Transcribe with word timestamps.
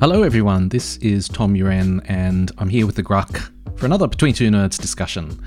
Hello, 0.00 0.22
everyone. 0.22 0.70
This 0.70 0.96
is 0.96 1.28
Tom 1.28 1.52
Uren, 1.52 2.00
and 2.08 2.50
I'm 2.56 2.70
here 2.70 2.86
with 2.86 2.94
the 2.94 3.02
Grugq 3.02 3.52
for 3.76 3.84
another 3.84 4.08
Between 4.08 4.32
Two 4.32 4.48
Nerds 4.48 4.80
discussion. 4.80 5.38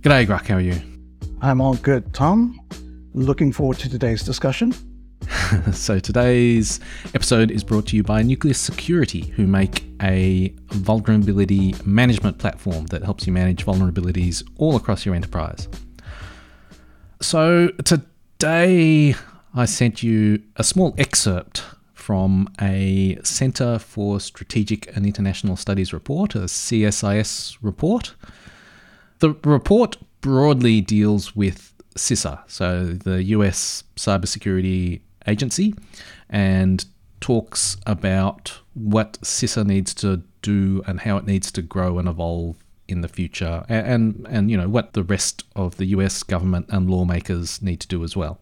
G'day, 0.00 0.26
Grugq. 0.26 0.46
How 0.46 0.54
are 0.54 0.60
you? 0.60 0.80
I'm 1.42 1.60
all 1.60 1.74
good, 1.74 2.14
Tom. 2.14 2.58
Looking 3.12 3.52
forward 3.52 3.78
to 3.80 3.90
today's 3.90 4.22
discussion. 4.22 4.74
so, 5.74 5.98
today's 5.98 6.80
episode 7.14 7.50
is 7.50 7.62
brought 7.62 7.86
to 7.88 7.96
you 7.96 8.02
by 8.02 8.22
Nucleus 8.22 8.58
Security, 8.58 9.26
who 9.36 9.46
make 9.46 9.84
a 10.00 10.54
vulnerability 10.68 11.74
management 11.84 12.38
platform 12.38 12.86
that 12.86 13.02
helps 13.02 13.26
you 13.26 13.32
manage 13.34 13.66
vulnerabilities 13.66 14.42
all 14.56 14.74
across 14.74 15.04
your 15.04 15.14
enterprise. 15.14 15.68
So, 17.20 17.68
today 17.84 19.16
I 19.54 19.66
sent 19.66 20.02
you 20.02 20.42
a 20.56 20.64
small 20.64 20.94
excerpt 20.96 21.62
from 22.02 22.48
a 22.60 23.16
Centre 23.22 23.78
for 23.78 24.18
Strategic 24.18 24.94
and 24.96 25.06
International 25.06 25.56
Studies 25.56 25.92
report, 25.92 26.34
a 26.34 26.46
CSIS 26.48 27.56
report. 27.62 28.14
The 29.20 29.36
report 29.44 29.98
broadly 30.20 30.80
deals 30.80 31.36
with 31.36 31.72
CISA, 31.94 32.40
so 32.48 32.86
the 32.86 33.22
US 33.36 33.84
Cybersecurity 33.94 35.00
Agency, 35.28 35.74
and 36.28 36.84
talks 37.20 37.76
about 37.86 38.58
what 38.74 39.12
CISA 39.22 39.64
needs 39.64 39.94
to 39.94 40.22
do 40.42 40.82
and 40.88 40.98
how 41.02 41.18
it 41.18 41.24
needs 41.24 41.52
to 41.52 41.62
grow 41.62 42.00
and 42.00 42.08
evolve 42.08 42.56
in 42.88 43.02
the 43.02 43.08
future, 43.08 43.64
and, 43.68 43.86
and, 43.86 44.26
and 44.28 44.50
you 44.50 44.56
know 44.56 44.68
what 44.68 44.94
the 44.94 45.04
rest 45.04 45.44
of 45.54 45.76
the 45.76 45.86
US 45.86 46.24
government 46.24 46.66
and 46.68 46.90
lawmakers 46.90 47.62
need 47.62 47.78
to 47.78 47.86
do 47.86 48.02
as 48.02 48.16
well. 48.16 48.40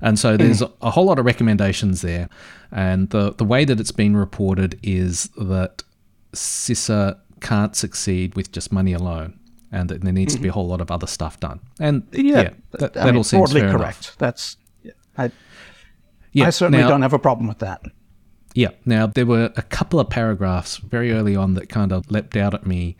And 0.00 0.18
so 0.18 0.36
there's 0.36 0.62
a 0.62 0.90
whole 0.90 1.06
lot 1.06 1.18
of 1.18 1.24
recommendations 1.24 2.02
there. 2.02 2.28
And 2.70 3.10
the, 3.10 3.32
the 3.32 3.44
way 3.44 3.64
that 3.64 3.80
it's 3.80 3.92
been 3.92 4.16
reported 4.16 4.78
is 4.82 5.30
that 5.36 5.82
CISA 6.32 7.18
can't 7.40 7.74
succeed 7.74 8.34
with 8.34 8.52
just 8.52 8.72
money 8.72 8.92
alone. 8.92 9.38
And 9.72 9.88
that 9.90 10.02
there 10.02 10.12
needs 10.12 10.34
mm-hmm. 10.34 10.38
to 10.38 10.42
be 10.44 10.48
a 10.48 10.52
whole 10.52 10.68
lot 10.68 10.80
of 10.80 10.90
other 10.90 11.08
stuff 11.08 11.40
done. 11.40 11.60
And 11.80 12.06
yeah, 12.12 12.40
yeah 12.40 12.50
that, 12.72 12.92
that 12.94 13.06
mean, 13.06 13.16
all 13.16 13.24
seems 13.24 13.52
broadly 13.52 13.68
correct. 13.68 14.06
Enough. 14.06 14.16
That's 14.18 14.56
I, 15.18 15.30
yeah, 16.32 16.46
I 16.46 16.50
certainly 16.50 16.82
now, 16.82 16.88
don't 16.88 17.02
have 17.02 17.12
a 17.12 17.18
problem 17.18 17.48
with 17.48 17.58
that. 17.58 17.82
Yeah. 18.54 18.70
Now 18.84 19.06
there 19.06 19.26
were 19.26 19.52
a 19.56 19.62
couple 19.62 19.98
of 19.98 20.08
paragraphs 20.08 20.76
very 20.76 21.12
early 21.12 21.34
on 21.34 21.54
that 21.54 21.68
kind 21.68 21.92
of 21.92 22.10
leapt 22.10 22.36
out 22.36 22.54
at 22.54 22.64
me 22.64 22.96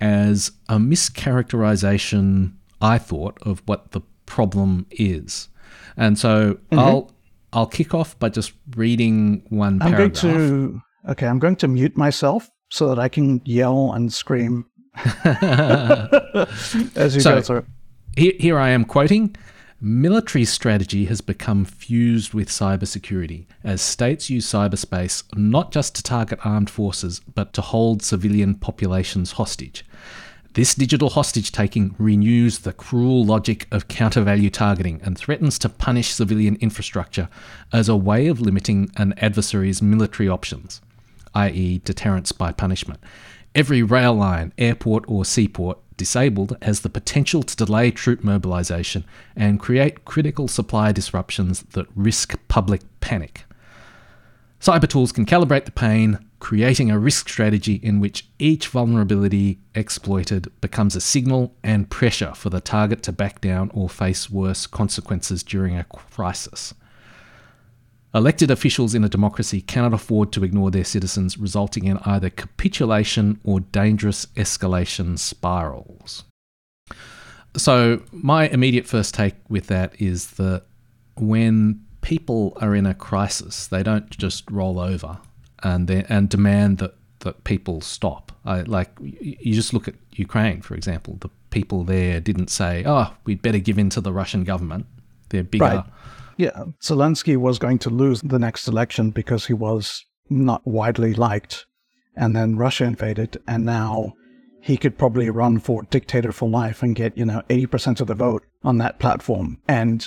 as 0.00 0.52
a 0.68 0.76
mischaracterization, 0.76 2.52
I 2.80 2.98
thought, 2.98 3.38
of 3.42 3.62
what 3.66 3.90
the 3.90 4.00
problem 4.26 4.86
is. 4.92 5.48
And 5.96 6.18
so 6.18 6.54
mm-hmm. 6.54 6.78
I'll 6.78 7.12
I'll 7.52 7.66
kick 7.66 7.94
off 7.94 8.18
by 8.18 8.28
just 8.28 8.52
reading 8.76 9.42
one 9.48 9.80
I'm 9.82 9.92
paragraph. 9.92 10.22
going 10.22 10.34
to 10.34 10.82
okay, 11.10 11.26
I'm 11.26 11.38
going 11.38 11.56
to 11.56 11.68
mute 11.68 11.96
myself 11.96 12.50
so 12.70 12.88
that 12.88 12.98
I 12.98 13.08
can 13.08 13.40
yell 13.44 13.92
and 13.92 14.12
scream 14.12 14.66
as 15.24 17.14
you 17.14 17.20
so, 17.20 17.36
go 17.36 17.40
through. 17.42 17.66
Here, 18.16 18.32
here 18.38 18.58
I 18.58 18.70
am 18.70 18.84
quoting. 18.84 19.36
Military 19.78 20.46
strategy 20.46 21.04
has 21.04 21.20
become 21.20 21.66
fused 21.66 22.32
with 22.32 22.48
cybersecurity 22.48 23.46
as 23.62 23.82
states 23.82 24.30
use 24.30 24.46
cyberspace 24.46 25.22
not 25.36 25.70
just 25.70 25.94
to 25.96 26.02
target 26.02 26.38
armed 26.44 26.70
forces, 26.70 27.20
but 27.34 27.52
to 27.52 27.60
hold 27.60 28.02
civilian 28.02 28.54
populations 28.54 29.32
hostage. 29.32 29.84
This 30.56 30.74
digital 30.74 31.10
hostage 31.10 31.52
taking 31.52 31.94
renews 31.98 32.60
the 32.60 32.72
cruel 32.72 33.26
logic 33.26 33.66
of 33.70 33.88
counter 33.88 34.22
value 34.22 34.48
targeting 34.48 35.02
and 35.04 35.14
threatens 35.14 35.58
to 35.58 35.68
punish 35.68 36.14
civilian 36.14 36.56
infrastructure 36.62 37.28
as 37.74 37.90
a 37.90 37.94
way 37.94 38.26
of 38.26 38.40
limiting 38.40 38.90
an 38.96 39.12
adversary's 39.18 39.82
military 39.82 40.30
options, 40.30 40.80
i.e., 41.34 41.82
deterrence 41.84 42.32
by 42.32 42.52
punishment. 42.52 43.00
Every 43.54 43.82
rail 43.82 44.14
line, 44.14 44.54
airport, 44.56 45.04
or 45.08 45.26
seaport 45.26 45.76
disabled 45.98 46.56
has 46.62 46.80
the 46.80 46.88
potential 46.88 47.42
to 47.42 47.54
delay 47.54 47.90
troop 47.90 48.24
mobilization 48.24 49.04
and 49.36 49.60
create 49.60 50.06
critical 50.06 50.48
supply 50.48 50.90
disruptions 50.90 51.64
that 51.72 51.86
risk 51.94 52.34
public 52.48 52.80
panic. 53.00 53.44
Cyber 54.58 54.88
tools 54.88 55.12
can 55.12 55.26
calibrate 55.26 55.66
the 55.66 55.70
pain, 55.70 56.25
creating 56.38 56.90
a 56.90 56.98
risk 56.98 57.28
strategy 57.28 57.74
in 57.74 58.00
which 58.00 58.28
each 58.38 58.68
vulnerability 58.68 59.58
exploited 59.74 60.52
becomes 60.60 60.94
a 60.94 61.00
signal 61.00 61.54
and 61.62 61.90
pressure 61.90 62.34
for 62.34 62.50
the 62.50 62.60
target 62.60 63.02
to 63.02 63.12
back 63.12 63.40
down 63.40 63.70
or 63.72 63.88
face 63.88 64.28
worse 64.30 64.66
consequences 64.66 65.42
during 65.42 65.76
a 65.76 65.84
crisis. 65.84 66.74
Elected 68.14 68.50
officials 68.50 68.94
in 68.94 69.04
a 69.04 69.08
democracy 69.08 69.60
cannot 69.60 69.92
afford 69.92 70.32
to 70.32 70.44
ignore 70.44 70.70
their 70.70 70.84
citizens, 70.84 71.36
resulting 71.36 71.84
in 71.84 71.98
either 71.98 72.30
capitulation 72.30 73.38
or 73.44 73.60
dangerous 73.60 74.26
escalation 74.36 75.18
spirals. 75.18 76.24
So, 77.56 78.02
my 78.12 78.48
immediate 78.48 78.86
first 78.86 79.14
take 79.14 79.34
with 79.48 79.66
that 79.66 80.00
is 80.00 80.32
that 80.32 80.64
when 81.16 81.84
people 82.00 82.56
are 82.60 82.74
in 82.74 82.86
a 82.86 82.94
crisis, 82.94 83.66
they 83.66 83.82
don't 83.82 84.10
just 84.10 84.50
roll 84.50 84.78
over 84.78 85.18
and 85.62 85.90
and 85.90 86.28
demand 86.28 86.78
that 86.78 86.94
that 87.20 87.44
people 87.44 87.80
stop. 87.80 88.32
I, 88.44 88.60
like 88.62 88.90
you 89.00 89.54
just 89.54 89.72
look 89.72 89.88
at 89.88 89.94
Ukraine, 90.12 90.62
for 90.62 90.74
example. 90.74 91.16
The 91.20 91.30
people 91.50 91.84
there 91.84 92.20
didn't 92.20 92.50
say, 92.50 92.84
"Oh, 92.86 93.14
we'd 93.24 93.42
better 93.42 93.58
give 93.58 93.78
in 93.78 93.90
to 93.90 94.00
the 94.00 94.12
Russian 94.12 94.44
government." 94.44 94.86
They're 95.30 95.42
bigger. 95.42 95.64
Right. 95.64 95.84
Yeah, 96.36 96.64
Zelensky 96.82 97.36
was 97.36 97.58
going 97.58 97.78
to 97.80 97.90
lose 97.90 98.20
the 98.20 98.38
next 98.38 98.68
election 98.68 99.10
because 99.10 99.46
he 99.46 99.54
was 99.54 100.04
not 100.28 100.66
widely 100.66 101.14
liked, 101.14 101.66
and 102.14 102.36
then 102.36 102.56
Russia 102.56 102.84
invaded, 102.84 103.38
and 103.48 103.64
now 103.64 104.12
he 104.60 104.76
could 104.76 104.98
probably 104.98 105.30
run 105.30 105.58
for 105.58 105.84
dictator 105.84 106.32
for 106.32 106.48
life 106.48 106.82
and 106.82 106.94
get 106.94 107.16
you 107.16 107.24
know 107.24 107.42
eighty 107.48 107.66
percent 107.66 108.00
of 108.00 108.06
the 108.06 108.14
vote 108.14 108.44
on 108.62 108.78
that 108.78 108.98
platform. 108.98 109.58
And 109.66 110.06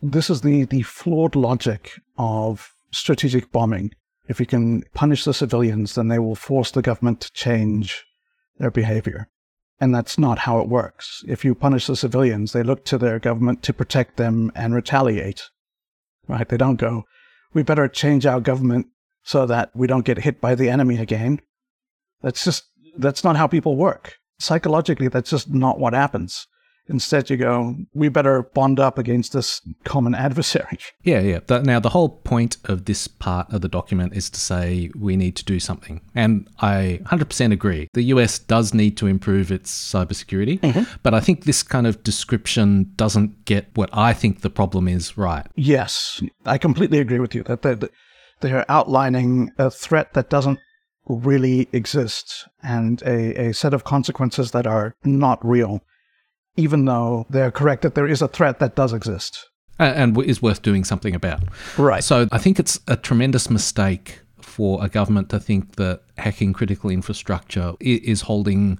this 0.00 0.30
is 0.30 0.40
the 0.40 0.64
the 0.64 0.82
flawed 0.82 1.34
logic 1.34 1.92
of 2.16 2.72
strategic 2.92 3.52
bombing 3.52 3.92
if 4.30 4.38
we 4.38 4.46
can 4.46 4.84
punish 4.94 5.24
the 5.24 5.34
civilians, 5.34 5.96
then 5.96 6.06
they 6.06 6.20
will 6.20 6.36
force 6.36 6.70
the 6.70 6.82
government 6.82 7.20
to 7.20 7.32
change 7.32 8.06
their 8.58 8.70
behavior. 8.70 9.28
And 9.80 9.92
that's 9.92 10.18
not 10.18 10.38
how 10.38 10.60
it 10.60 10.68
works. 10.68 11.24
If 11.26 11.44
you 11.44 11.52
punish 11.52 11.88
the 11.88 11.96
civilians, 11.96 12.52
they 12.52 12.62
look 12.62 12.84
to 12.84 12.96
their 12.96 13.18
government 13.18 13.64
to 13.64 13.72
protect 13.72 14.18
them 14.18 14.52
and 14.54 14.72
retaliate. 14.72 15.42
Right? 16.28 16.48
They 16.48 16.56
don't 16.56 16.76
go, 16.76 17.06
we 17.54 17.64
better 17.64 17.88
change 17.88 18.24
our 18.24 18.40
government 18.40 18.86
so 19.24 19.46
that 19.46 19.72
we 19.74 19.88
don't 19.88 20.04
get 20.04 20.18
hit 20.18 20.40
by 20.40 20.54
the 20.54 20.68
enemy 20.68 20.98
again. 20.98 21.40
That's 22.22 22.44
just, 22.44 22.62
that's 22.96 23.24
not 23.24 23.36
how 23.36 23.48
people 23.48 23.74
work. 23.74 24.14
Psychologically, 24.38 25.08
that's 25.08 25.30
just 25.30 25.50
not 25.50 25.80
what 25.80 25.92
happens. 25.92 26.46
Instead, 26.90 27.30
you 27.30 27.36
go, 27.36 27.76
we 27.94 28.08
better 28.08 28.42
bond 28.42 28.80
up 28.80 28.98
against 28.98 29.32
this 29.32 29.60
common 29.84 30.14
adversary. 30.14 30.78
Yeah, 31.02 31.20
yeah. 31.20 31.60
now, 31.62 31.80
the 31.80 31.88
whole 31.88 32.08
point 32.08 32.58
of 32.64 32.84
this 32.84 33.08
part 33.08 33.50
of 33.52 33.62
the 33.62 33.68
document 33.68 34.14
is 34.14 34.28
to 34.30 34.38
say 34.38 34.90
we 34.98 35.16
need 35.16 35.34
to 35.36 35.44
do 35.44 35.58
something. 35.58 36.02
And 36.14 36.48
I 36.60 37.00
100% 37.04 37.52
agree. 37.52 37.88
The 37.94 38.02
US 38.14 38.38
does 38.38 38.74
need 38.74 38.96
to 38.98 39.06
improve 39.06 39.50
its 39.50 39.72
cybersecurity. 39.72 40.60
Mm-hmm. 40.60 40.82
But 41.02 41.14
I 41.14 41.20
think 41.20 41.44
this 41.44 41.62
kind 41.62 41.86
of 41.86 42.02
description 42.02 42.92
doesn't 42.96 43.44
get 43.44 43.68
what 43.74 43.88
I 43.92 44.12
think 44.12 44.40
the 44.42 44.50
problem 44.50 44.88
is 44.88 45.16
right. 45.16 45.46
Yes, 45.56 46.22
I 46.44 46.58
completely 46.58 46.98
agree 46.98 47.18
with 47.18 47.34
you 47.34 47.42
that 47.44 47.62
they're, 47.62 47.78
they're 48.40 48.70
outlining 48.70 49.52
a 49.58 49.70
threat 49.70 50.12
that 50.14 50.28
doesn't 50.28 50.58
really 51.06 51.68
exist 51.72 52.48
and 52.62 53.02
a, 53.02 53.48
a 53.48 53.54
set 53.54 53.74
of 53.74 53.84
consequences 53.84 54.50
that 54.52 54.66
are 54.66 54.94
not 55.04 55.44
real 55.44 55.80
even 56.60 56.84
though 56.84 57.26
they're 57.30 57.50
correct 57.50 57.82
that 57.82 57.94
there 57.94 58.06
is 58.06 58.22
a 58.22 58.28
threat 58.28 58.58
that 58.58 58.76
does 58.76 58.92
exist. 58.92 59.48
And 59.78 60.16
is 60.22 60.42
worth 60.42 60.60
doing 60.60 60.84
something 60.84 61.14
about. 61.14 61.42
Right. 61.78 62.04
So 62.04 62.28
I 62.30 62.38
think 62.38 62.60
it's 62.60 62.78
a 62.86 62.96
tremendous 62.96 63.48
mistake 63.48 64.20
for 64.42 64.84
a 64.84 64.88
government 64.90 65.30
to 65.30 65.40
think 65.40 65.76
that 65.76 66.02
hacking 66.18 66.52
critical 66.52 66.90
infrastructure 66.90 67.72
is 67.80 68.20
holding 68.20 68.78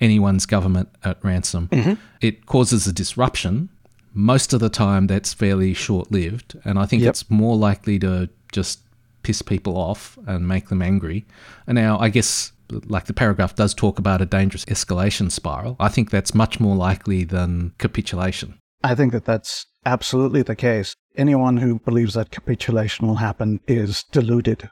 anyone's 0.00 0.46
government 0.46 0.88
at 1.02 1.18
ransom. 1.24 1.68
Mm-hmm. 1.68 1.94
It 2.20 2.46
causes 2.46 2.86
a 2.86 2.92
disruption. 2.92 3.68
Most 4.14 4.52
of 4.52 4.60
the 4.60 4.68
time, 4.68 5.08
that's 5.08 5.32
fairly 5.32 5.74
short 5.74 6.12
lived. 6.12 6.56
And 6.64 6.78
I 6.78 6.86
think 6.86 7.02
yep. 7.02 7.10
it's 7.10 7.28
more 7.28 7.56
likely 7.56 7.98
to 8.00 8.28
just 8.52 8.80
piss 9.24 9.42
people 9.42 9.76
off 9.76 10.18
and 10.26 10.46
make 10.46 10.68
them 10.68 10.82
angry. 10.82 11.24
And 11.66 11.74
now, 11.74 11.98
I 11.98 12.10
guess 12.10 12.52
like 12.70 13.06
the 13.06 13.14
paragraph 13.14 13.54
does 13.54 13.74
talk 13.74 13.98
about 13.98 14.22
a 14.22 14.26
dangerous 14.26 14.64
escalation 14.66 15.30
spiral, 15.30 15.76
I 15.78 15.88
think 15.88 16.10
that's 16.10 16.34
much 16.34 16.60
more 16.60 16.76
likely 16.76 17.24
than 17.24 17.72
capitulation. 17.78 18.58
I 18.84 18.94
think 18.94 19.12
that 19.12 19.24
that's 19.24 19.66
absolutely 19.86 20.42
the 20.42 20.56
case. 20.56 20.94
Anyone 21.16 21.58
who 21.58 21.78
believes 21.80 22.14
that 22.14 22.30
capitulation 22.30 23.06
will 23.06 23.16
happen 23.16 23.60
is 23.66 24.04
deluded. 24.12 24.70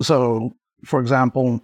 So, 0.00 0.52
for 0.84 1.00
example, 1.00 1.60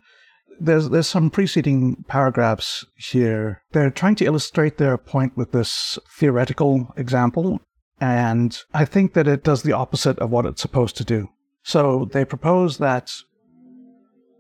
there's 0.61 0.91
there's 0.91 1.09
some 1.09 1.31
preceding 1.31 2.05
paragraphs 2.09 2.85
here. 2.97 3.63
They're 3.73 3.91
trying 3.91 4.15
to 4.17 4.25
illustrate 4.25 4.79
their 4.79 4.97
point 4.97 5.37
with 5.37 5.53
this 5.53 5.99
theoretical 6.19 6.93
example, 6.97 7.61
and 8.01 8.57
I 8.73 8.85
think 8.85 9.15
that 9.15 9.27
it 9.27 9.43
does 9.43 9.63
the 9.63 9.73
opposite 9.73 10.19
of 10.19 10.31
what 10.31 10.47
it's 10.47 10.63
supposed 10.63 10.97
to 10.99 11.05
do. 11.05 11.29
So 11.65 12.09
they 12.13 12.25
propose 12.25 12.79
that 12.79 13.13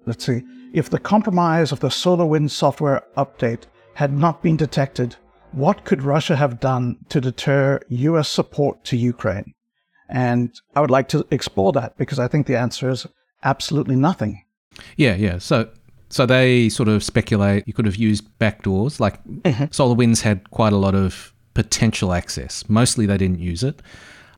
let's 0.06 0.24
see, 0.24 0.42
if 0.72 0.90
the 0.90 0.98
compromise 0.98 1.72
of 1.72 1.80
the 1.80 1.88
SolarWinds 1.88 2.50
software 2.50 3.02
update 3.16 3.64
had 3.94 4.12
not 4.12 4.42
been 4.42 4.56
detected, 4.56 5.16
what 5.52 5.84
could 5.84 6.02
Russia 6.02 6.36
have 6.36 6.60
done 6.60 6.96
to 7.10 7.20
deter 7.20 7.80
US 7.88 8.28
support 8.28 8.82
to 8.84 8.96
Ukraine? 8.96 9.54
And 10.08 10.52
I 10.74 10.80
would 10.80 10.90
like 10.90 11.08
to 11.08 11.26
explore 11.30 11.72
that 11.72 11.96
because 11.96 12.18
I 12.18 12.28
think 12.28 12.46
the 12.46 12.58
answer 12.58 12.90
is 12.90 13.06
absolutely 13.44 13.96
nothing. 13.96 14.44
Yeah, 14.96 15.14
yeah. 15.14 15.38
So 15.38 15.68
so 16.08 16.26
they 16.26 16.68
sort 16.68 16.88
of 16.88 17.02
speculate 17.02 17.66
you 17.66 17.72
could 17.72 17.86
have 17.86 17.96
used 17.96 18.26
backdoors. 18.38 19.00
Like 19.00 19.22
mm-hmm. 19.24 19.64
SolarWinds 19.64 20.22
had 20.22 20.50
quite 20.50 20.72
a 20.72 20.76
lot 20.78 20.94
of 20.94 21.32
potential 21.54 22.12
access. 22.12 22.68
Mostly 22.68 23.06
they 23.06 23.18
didn't 23.18 23.40
use 23.40 23.62
it. 23.62 23.80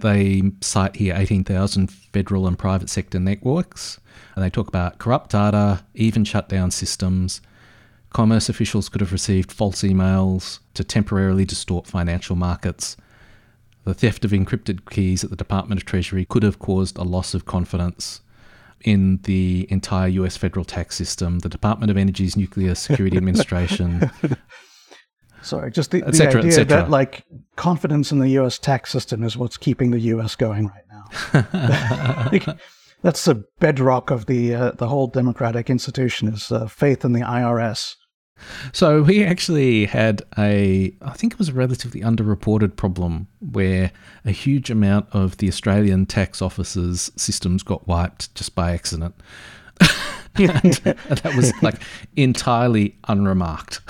They 0.01 0.43
cite 0.61 0.97
here 0.97 1.15
18,000 1.17 1.91
federal 1.91 2.47
and 2.47 2.59
private 2.59 2.91
sector 2.91 3.19
networks. 3.19 4.01
And 4.35 4.45
they 4.45 4.51
talk 4.51 4.69
about 4.69 4.99
corrupt 4.99 5.31
data, 5.31 5.85
even 5.95 6.25
shutdown 6.25 6.71
systems. 6.71 7.41
Commerce 8.11 8.49
officials 8.49 8.89
could 8.89 9.01
have 9.01 9.13
received 9.13 9.53
false 9.53 9.83
emails 9.83 10.61
to 10.75 10.85
temporarily 10.85 11.45
distort 11.45 11.87
financial 11.87 12.37
markets. 12.37 12.97
The 13.85 13.95
theft 13.95 14.25
of 14.25 14.31
encrypted 14.31 14.89
keys 14.89 15.25
at 15.25 15.31
the 15.31 15.37
Department 15.37 15.81
of 15.81 15.85
Treasury 15.85 16.25
could 16.25 16.43
have 16.43 16.59
caused 16.59 16.97
a 16.97 17.03
loss 17.03 17.35
of 17.35 17.45
confidence 17.45 18.21
in 18.85 19.19
the 19.25 19.67
entire 19.71 20.09
US 20.09 20.37
federal 20.37 20.65
tax 20.65 20.95
system, 20.97 21.41
the 21.41 21.49
Department 21.49 21.91
of 21.91 21.97
Energy's 21.97 22.37
Nuclear 22.37 22.75
Security 22.75 23.17
Administration. 23.19 24.11
Sorry, 25.45 25.71
just 25.71 25.91
the, 25.91 26.01
the 26.01 26.29
idea 26.29 26.65
that 26.65 26.91
like 26.91 27.25
confidence 27.57 28.11
in 28.11 28.19
the 28.19 28.31
US 28.41 28.59
tax 28.59 28.91
system 28.91 29.23
is 29.23 29.37
what's 29.37 29.57
keeping 29.57 29.91
the 29.91 30.01
US 30.01 30.35
going 30.35 30.69
right 30.69 30.85
now. 30.91 32.55
That's 33.03 33.25
the 33.27 33.45
bedrock 33.61 34.11
of 34.11 34.25
the 34.27 34.55
uh, 34.55 34.71
the 34.73 34.89
whole 34.89 35.07
democratic 35.07 35.69
institution 35.69 36.29
is 36.29 36.51
uh, 36.51 36.67
faith 36.67 37.05
in 37.05 37.13
the 37.13 37.21
IRS. 37.21 37.97
So 38.73 39.03
we 39.03 39.23
actually 39.23 39.87
had 39.87 40.23
a, 40.37 40.93
I 41.03 41.13
think 41.13 41.35
it 41.35 41.39
was 41.39 41.51
a 41.51 41.53
relatively 41.53 42.01
underreported 42.01 42.77
problem 42.77 43.29
where 43.39 43.93
a 44.25 44.33
huge 44.33 44.71
amount 44.71 45.07
of 45.13 45.37
the 45.37 45.49
Australian 45.49 46.07
tax 46.07 46.43
office's 46.43 47.13
systems 47.17 47.63
got 47.63 47.87
wiped 47.87 48.35
just 48.35 48.55
by 48.55 48.73
accident. 48.73 49.15
and, 50.37 50.75
that 51.09 51.33
was 51.37 51.53
like 51.63 51.81
entirely 52.17 52.97
unremarked. 53.09 53.81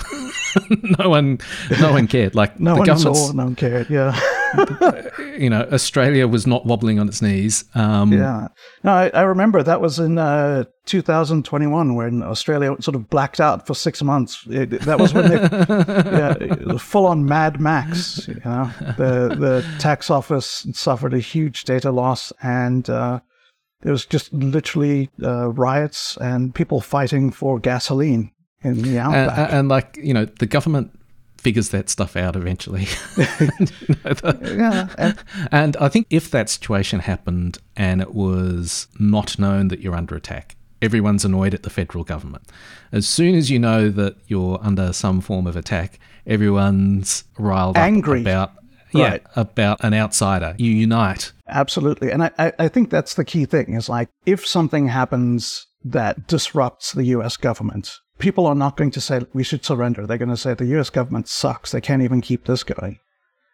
no 0.99 1.09
one, 1.09 1.39
no 1.79 1.91
one 1.91 2.07
cared. 2.07 2.35
Like 2.35 2.59
no 2.59 2.75
one 2.75 2.97
saw, 2.97 3.31
no 3.31 3.45
one 3.45 3.55
cared. 3.55 3.89
Yeah. 3.89 4.19
you 5.37 5.49
know, 5.49 5.67
Australia 5.71 6.27
was 6.27 6.47
not 6.47 6.65
wobbling 6.65 6.99
on 6.99 7.07
its 7.07 7.21
knees. 7.21 7.65
Um, 7.75 8.11
yeah. 8.13 8.47
No, 8.83 8.93
I, 8.93 9.09
I, 9.09 9.21
remember 9.21 9.63
that 9.63 9.81
was 9.81 9.99
in 9.99 10.17
uh, 10.17 10.65
2021 10.85 11.95
when 11.95 12.23
Australia 12.23 12.75
sort 12.79 12.95
of 12.95 13.09
blacked 13.09 13.41
out 13.41 13.67
for 13.67 13.73
six 13.73 14.01
months. 14.01 14.45
It, 14.49 14.81
that 14.81 14.99
was 14.99 15.13
when 15.13 15.29
they, 15.29 15.35
yeah, 15.35 16.77
full 16.77 17.05
on 17.05 17.25
Mad 17.25 17.59
Max. 17.59 18.27
You 18.27 18.41
know, 18.45 18.71
the 18.97 19.35
the 19.37 19.65
tax 19.79 20.09
office 20.09 20.65
suffered 20.73 21.13
a 21.13 21.19
huge 21.19 21.63
data 21.63 21.91
loss, 21.91 22.31
and 22.41 22.89
uh, 22.89 23.19
there 23.85 23.91
was 23.91 24.07
just 24.07 24.33
literally 24.33 25.11
uh, 25.21 25.49
riots 25.49 26.17
and 26.17 26.55
people 26.55 26.81
fighting 26.81 27.31
for 27.31 27.59
gasoline 27.59 28.31
in 28.63 28.81
the 28.81 28.97
outback. 28.97 29.37
And, 29.37 29.59
and 29.59 29.69
like 29.69 29.99
you 30.01 30.11
know, 30.11 30.25
the 30.25 30.47
government 30.47 30.99
figures 31.37 31.69
that 31.69 31.87
stuff 31.87 32.15
out 32.15 32.35
eventually. 32.35 32.87
yeah. 34.41 34.87
And, 34.97 35.23
and 35.51 35.77
I 35.77 35.87
think 35.87 36.07
if 36.09 36.31
that 36.31 36.49
situation 36.49 36.99
happened 37.01 37.59
and 37.75 38.01
it 38.01 38.15
was 38.15 38.87
not 38.99 39.37
known 39.37 39.67
that 39.67 39.81
you're 39.81 39.95
under 39.95 40.15
attack, 40.15 40.55
everyone's 40.81 41.23
annoyed 41.23 41.53
at 41.53 41.61
the 41.61 41.69
federal 41.69 42.03
government. 42.03 42.49
As 42.91 43.07
soon 43.07 43.35
as 43.35 43.51
you 43.51 43.59
know 43.59 43.89
that 43.89 44.15
you're 44.25 44.57
under 44.63 44.93
some 44.93 45.21
form 45.21 45.45
of 45.45 45.55
attack, 45.55 45.99
everyone's 46.25 47.23
riled 47.37 47.77
Angry. 47.77 48.21
about 48.21 48.53
yeah, 48.95 49.09
right. 49.09 49.23
about 49.35 49.83
an 49.83 49.93
outsider. 49.93 50.55
You 50.57 50.71
unite. 50.71 51.31
Absolutely. 51.47 52.11
And 52.11 52.23
I, 52.23 52.53
I 52.57 52.67
think 52.67 52.89
that's 52.89 53.13
the 53.13 53.25
key 53.25 53.45
thing 53.45 53.73
is 53.73 53.89
like 53.89 54.09
if 54.25 54.45
something 54.45 54.87
happens 54.87 55.67
that 55.83 56.27
disrupts 56.27 56.93
the 56.93 57.05
US 57.05 57.37
government, 57.37 57.91
people 58.17 58.47
are 58.47 58.55
not 58.55 58.77
going 58.77 58.91
to 58.91 59.01
say 59.01 59.21
we 59.33 59.43
should 59.43 59.65
surrender. 59.65 60.05
They're 60.05 60.17
going 60.17 60.29
to 60.29 60.37
say 60.37 60.53
the 60.53 60.77
US 60.79 60.89
government 60.89 61.27
sucks. 61.27 61.71
They 61.71 61.81
can't 61.81 62.01
even 62.01 62.21
keep 62.21 62.45
this 62.45 62.63
going. 62.63 62.99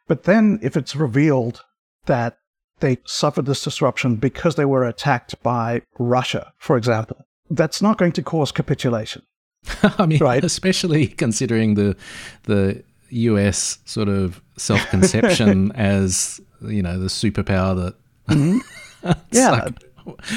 But 0.07 0.23
then 0.23 0.59
if 0.61 0.75
it's 0.75 0.95
revealed 0.95 1.63
that 2.05 2.37
they 2.79 2.97
suffered 3.05 3.45
this 3.45 3.63
disruption 3.63 4.15
because 4.15 4.55
they 4.55 4.65
were 4.65 4.83
attacked 4.83 5.41
by 5.43 5.83
Russia, 5.99 6.53
for 6.57 6.77
example, 6.77 7.25
that's 7.49 7.81
not 7.81 7.97
going 7.97 8.11
to 8.13 8.23
cause 8.23 8.51
capitulation. 8.51 9.23
I 9.83 10.05
mean, 10.05 10.19
right? 10.19 10.43
especially 10.43 11.07
considering 11.07 11.75
the 11.75 11.95
the 12.43 12.83
US 13.11 13.79
sort 13.85 14.09
of 14.09 14.41
self 14.57 14.85
conception 14.89 15.71
as 15.75 16.41
you 16.61 16.81
know 16.81 16.99
the 16.99 17.07
superpower 17.07 17.75
that. 17.75 17.95
Mm-hmm. 18.29 18.59
yeah, 19.31 19.51
like, 19.51 19.83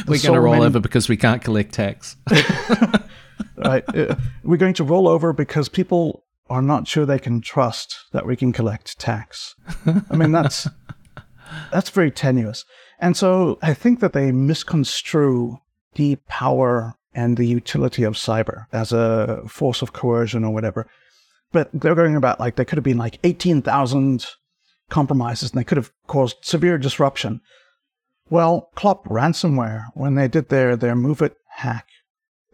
we're 0.06 0.18
going 0.18 0.34
to 0.34 0.40
roll 0.40 0.62
over 0.62 0.80
because 0.80 1.08
we 1.08 1.16
can't 1.16 1.42
collect 1.42 1.74
tax. 1.74 2.16
right? 3.56 3.84
Uh, 3.94 4.16
we're 4.42 4.56
going 4.56 4.74
to 4.74 4.84
roll 4.84 5.06
over 5.06 5.32
because 5.32 5.68
people 5.68 6.24
are 6.50 6.62
not 6.62 6.88
sure 6.88 7.06
they 7.06 7.18
can 7.18 7.40
trust 7.40 7.96
that 8.12 8.26
we 8.26 8.36
can 8.36 8.52
collect 8.52 8.98
tax. 8.98 9.54
I 10.10 10.16
mean, 10.16 10.32
that's 10.32 10.68
that's 11.72 11.90
very 11.90 12.10
tenuous. 12.10 12.64
And 12.98 13.16
so 13.16 13.58
I 13.62 13.74
think 13.74 14.00
that 14.00 14.12
they 14.12 14.32
misconstrue 14.32 15.58
the 15.94 16.16
power 16.28 16.94
and 17.14 17.36
the 17.36 17.46
utility 17.46 18.02
of 18.02 18.14
cyber 18.14 18.66
as 18.72 18.92
a 18.92 19.42
force 19.48 19.82
of 19.82 19.92
coercion 19.92 20.44
or 20.44 20.52
whatever. 20.52 20.86
But 21.54 21.70
they're 21.72 21.94
going 21.94 22.16
about 22.16 22.38
like 22.38 22.56
there 22.56 22.66
could 22.66 22.76
have 22.76 22.84
been 22.84 22.98
like 22.98 23.18
18,000 23.24 24.26
compromises 24.90 25.50
and 25.50 25.58
they 25.58 25.64
could 25.64 25.78
have 25.78 25.92
caused 26.06 26.36
severe 26.42 26.76
disruption. 26.76 27.40
Well, 28.28 28.68
Clop 28.74 29.06
ransomware, 29.06 29.86
when 29.94 30.16
they 30.16 30.28
did 30.28 30.50
their, 30.50 30.76
their 30.76 30.94
MOVEit 30.94 31.34
hack, 31.56 31.86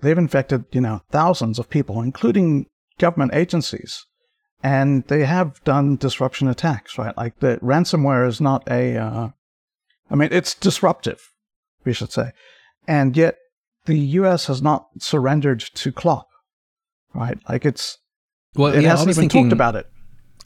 They've 0.01 0.19
infected, 0.19 0.65
you 0.73 0.81
know, 0.81 1.03
thousands 1.11 1.59
of 1.59 1.69
people, 1.69 2.01
including 2.01 2.67
government 2.99 3.35
agencies. 3.35 4.07
And 4.63 5.05
they 5.05 5.25
have 5.25 5.63
done 5.65 5.97
disruption 5.97 6.49
attacks, 6.49 6.99
right? 6.99 7.17
Like 7.17 7.41
the 7.41 7.59
ransomware 7.63 8.27
is 8.27 8.41
not 8.41 8.69
a, 8.71 8.97
uh, 8.97 9.29
I 10.11 10.15
mean, 10.15 10.29
it's 10.33 10.55
disruptive, 10.55 11.21
we 11.85 11.93
should 11.93 12.13
say. 12.13 12.33
And 12.87 13.17
yet 13.17 13.37
the 13.87 13.99
US 13.99 14.47
has 14.47 14.61
not 14.61 14.89
surrendered 14.99 15.61
to 15.61 15.93
Clop, 15.93 16.29
right? 17.15 17.39
Like 17.49 17.65
it's, 17.65 17.99
well, 18.55 18.73
it 18.73 18.83
yeah, 18.83 18.91
hasn't 18.91 19.11
even 19.11 19.23
thinking, 19.23 19.45
talked 19.45 19.53
about 19.53 19.77
it. 19.77 19.87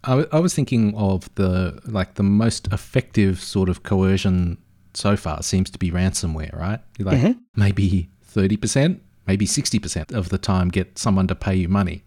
I 0.06 0.38
was 0.38 0.54
thinking 0.54 0.94
of 0.96 1.34
the, 1.37 1.80
like 1.87 2.14
the 2.14 2.23
most 2.23 2.66
effective 2.73 3.40
sort 3.40 3.70
of 3.70 3.82
coercion 3.82 4.58
so 4.92 5.16
far 5.16 5.42
seems 5.42 5.70
to 5.70 5.78
be 5.78 5.90
ransomware, 5.90 6.54
right? 6.54 6.80
Like 6.99 7.18
mm-hmm. 7.18 7.38
maybe 7.56 8.11
30%, 8.32 9.00
maybe 9.26 9.46
60% 9.46 10.12
of 10.12 10.28
the 10.28 10.38
time 10.38 10.68
get 10.68 10.99
someone 10.99 11.26
to 11.28 11.34
pay 11.34 11.54
you 11.54 11.68
money. 11.68 12.04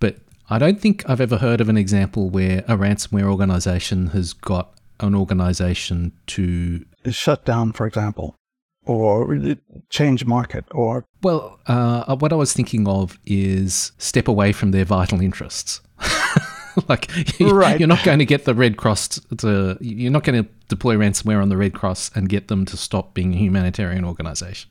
But 0.00 0.16
I 0.50 0.58
don't 0.58 0.80
think 0.80 1.08
I've 1.08 1.20
ever 1.20 1.38
heard 1.38 1.60
of 1.60 1.68
an 1.68 1.76
example 1.76 2.28
where 2.28 2.58
a 2.68 2.76
ransomware 2.76 3.24
organization 3.24 4.08
has 4.08 4.32
got 4.32 4.74
an 5.00 5.14
organization 5.14 6.12
to 6.28 6.84
shut 7.10 7.44
down, 7.44 7.72
for 7.72 7.86
example, 7.86 8.36
or 8.90 9.38
change 9.88 10.26
market, 10.26 10.64
or. 10.72 11.06
Well, 11.22 11.60
uh, 11.68 12.16
what 12.16 12.32
I 12.32 12.36
was 12.36 12.52
thinking 12.52 12.88
of 12.88 13.18
is 13.24 13.92
step 13.98 14.26
away 14.26 14.52
from 14.52 14.72
their 14.72 14.84
vital 14.84 15.20
interests. 15.20 15.80
like 16.88 17.10
right. 17.40 17.78
you're 17.78 17.88
not 17.88 18.02
going 18.04 18.18
to 18.18 18.24
get 18.24 18.46
the 18.46 18.54
Red 18.54 18.76
Cross 18.76 19.20
to 19.38 19.76
you're 19.80 20.10
not 20.10 20.24
going 20.24 20.42
to 20.44 20.50
deploy 20.68 20.96
ransomware 20.96 21.40
on 21.40 21.50
the 21.50 21.56
Red 21.56 21.74
Cross 21.74 22.10
and 22.16 22.28
get 22.28 22.48
them 22.48 22.64
to 22.66 22.76
stop 22.76 23.14
being 23.14 23.32
a 23.32 23.36
humanitarian 23.36 24.04
organization, 24.04 24.70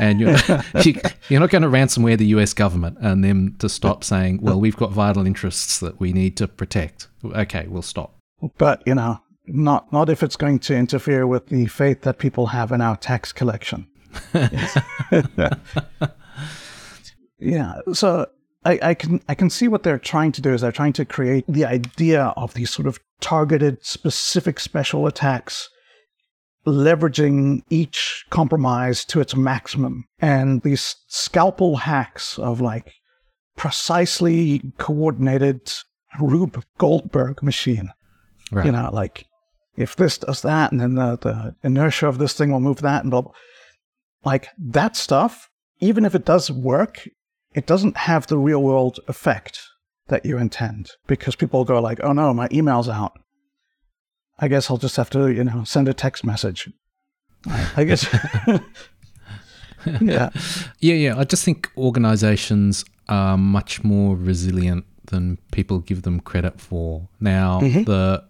and 0.00 0.20
you're 0.20 0.30
you, 0.82 1.00
are 1.36 1.40
not 1.40 1.50
going 1.50 1.62
to 1.62 1.68
ransomware 1.68 2.18
the 2.18 2.26
U.S. 2.26 2.54
government 2.54 2.98
and 3.00 3.22
them 3.22 3.54
to 3.60 3.68
stop 3.68 4.02
saying, 4.02 4.40
well, 4.40 4.58
we've 4.58 4.76
got 4.76 4.90
vital 4.90 5.26
interests 5.26 5.78
that 5.78 6.00
we 6.00 6.12
need 6.12 6.36
to 6.38 6.48
protect. 6.48 7.06
Okay, 7.24 7.66
we'll 7.68 7.82
stop. 7.82 8.16
But 8.58 8.82
you 8.84 8.94
know, 8.94 9.20
not 9.46 9.92
not 9.92 10.08
if 10.08 10.22
it's 10.22 10.36
going 10.36 10.58
to 10.60 10.76
interfere 10.76 11.26
with 11.26 11.46
the 11.48 11.66
faith 11.66 12.02
that 12.02 12.18
people 12.18 12.46
have 12.46 12.72
in 12.72 12.80
our 12.80 12.96
tax 12.96 13.32
collection. 13.32 13.86
yeah. 17.38 17.80
So 17.92 18.26
I, 18.64 18.78
I, 18.82 18.94
can 18.94 19.20
I 19.28 19.34
can 19.34 19.50
see 19.50 19.68
what 19.68 19.82
they're 19.82 19.98
trying 19.98 20.32
to 20.32 20.40
do 20.40 20.54
is 20.54 20.62
they're 20.62 20.72
trying 20.72 20.94
to 20.94 21.04
create 21.04 21.44
the 21.46 21.64
idea 21.64 22.32
of 22.36 22.54
these 22.54 22.70
sort 22.70 22.88
of 22.88 22.98
targeted 23.20 23.84
specific 23.84 24.58
special 24.60 25.06
attacks 25.06 25.68
leveraging 26.66 27.62
each 27.68 28.24
compromise 28.30 29.04
to 29.04 29.20
its 29.20 29.36
maximum 29.36 30.04
and 30.18 30.62
these 30.62 30.96
scalpel 31.08 31.76
hacks 31.76 32.38
of 32.38 32.60
like 32.60 32.92
precisely 33.56 34.62
coordinated 34.78 35.72
Rube 36.20 36.64
Goldberg 36.78 37.42
machine. 37.42 37.90
Right. 38.50 38.66
You 38.66 38.72
know, 38.72 38.88
like 38.92 39.26
if 39.76 39.96
this 39.96 40.18
does 40.18 40.42
that 40.42 40.72
and 40.72 40.80
then 40.80 40.94
the, 40.94 41.16
the 41.16 41.54
inertia 41.62 42.06
of 42.06 42.18
this 42.18 42.34
thing 42.34 42.50
will 42.50 42.60
move 42.60 42.80
that 42.82 43.02
and 43.02 43.10
blah, 43.10 43.22
blah. 43.22 43.32
like 44.24 44.48
that 44.58 44.96
stuff 44.96 45.50
even 45.80 46.04
if 46.04 46.14
it 46.14 46.24
does 46.24 46.50
work, 46.50 47.08
it 47.54 47.66
doesn't 47.66 47.96
have 47.96 48.26
the 48.26 48.38
real 48.38 48.62
world 48.62 49.00
effect 49.08 49.60
that 50.08 50.24
you 50.24 50.38
intend 50.38 50.90
because 51.06 51.36
people 51.36 51.64
go 51.64 51.80
like, 51.80 52.00
"Oh 52.02 52.12
no, 52.12 52.32
my 52.34 52.48
email's 52.52 52.88
out." 52.88 53.18
I 54.38 54.48
guess 54.48 54.70
I'll 54.70 54.78
just 54.78 54.96
have 54.96 55.10
to, 55.10 55.28
you 55.28 55.44
know, 55.44 55.64
send 55.64 55.88
a 55.88 55.94
text 55.94 56.24
message. 56.24 56.70
I 57.76 57.84
guess. 57.84 58.06
yeah. 60.00 60.30
Yeah, 60.80 60.94
yeah. 60.94 61.18
I 61.18 61.24
just 61.24 61.44
think 61.44 61.70
organizations 61.76 62.84
are 63.08 63.36
much 63.36 63.84
more 63.84 64.16
resilient 64.16 64.86
than 65.06 65.38
people 65.52 65.78
give 65.78 66.02
them 66.02 66.18
credit 66.20 66.60
for. 66.60 67.08
Now, 67.20 67.60
mm-hmm. 67.60 67.84
the 67.84 68.24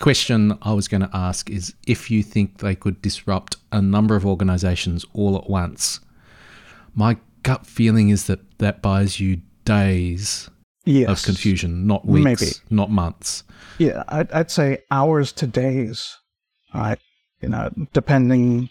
question 0.00 0.58
I 0.62 0.72
was 0.72 0.88
going 0.88 1.02
to 1.02 1.10
ask 1.12 1.48
is 1.48 1.74
if 1.86 2.10
you 2.10 2.22
think 2.22 2.58
they 2.58 2.74
could 2.74 3.00
disrupt 3.02 3.56
a 3.70 3.80
number 3.80 4.16
of 4.16 4.26
organizations 4.26 5.04
all 5.12 5.36
at 5.36 5.48
once. 5.48 6.00
My 6.94 7.18
gut 7.42 7.66
feeling 7.66 8.08
is 8.08 8.26
that 8.26 8.40
that 8.58 8.82
buys 8.82 9.20
you 9.20 9.40
days 9.64 10.50
yes. 10.84 11.08
of 11.08 11.22
confusion, 11.24 11.86
not 11.86 12.06
weeks, 12.06 12.24
Maybe. 12.24 12.52
not 12.70 12.90
months. 12.90 13.44
Yeah, 13.78 14.02
I'd, 14.08 14.30
I'd 14.32 14.50
say 14.50 14.78
hours 14.90 15.32
to 15.32 15.46
days, 15.46 16.16
right? 16.74 16.98
You 17.40 17.50
know, 17.50 17.70
depending. 17.92 18.68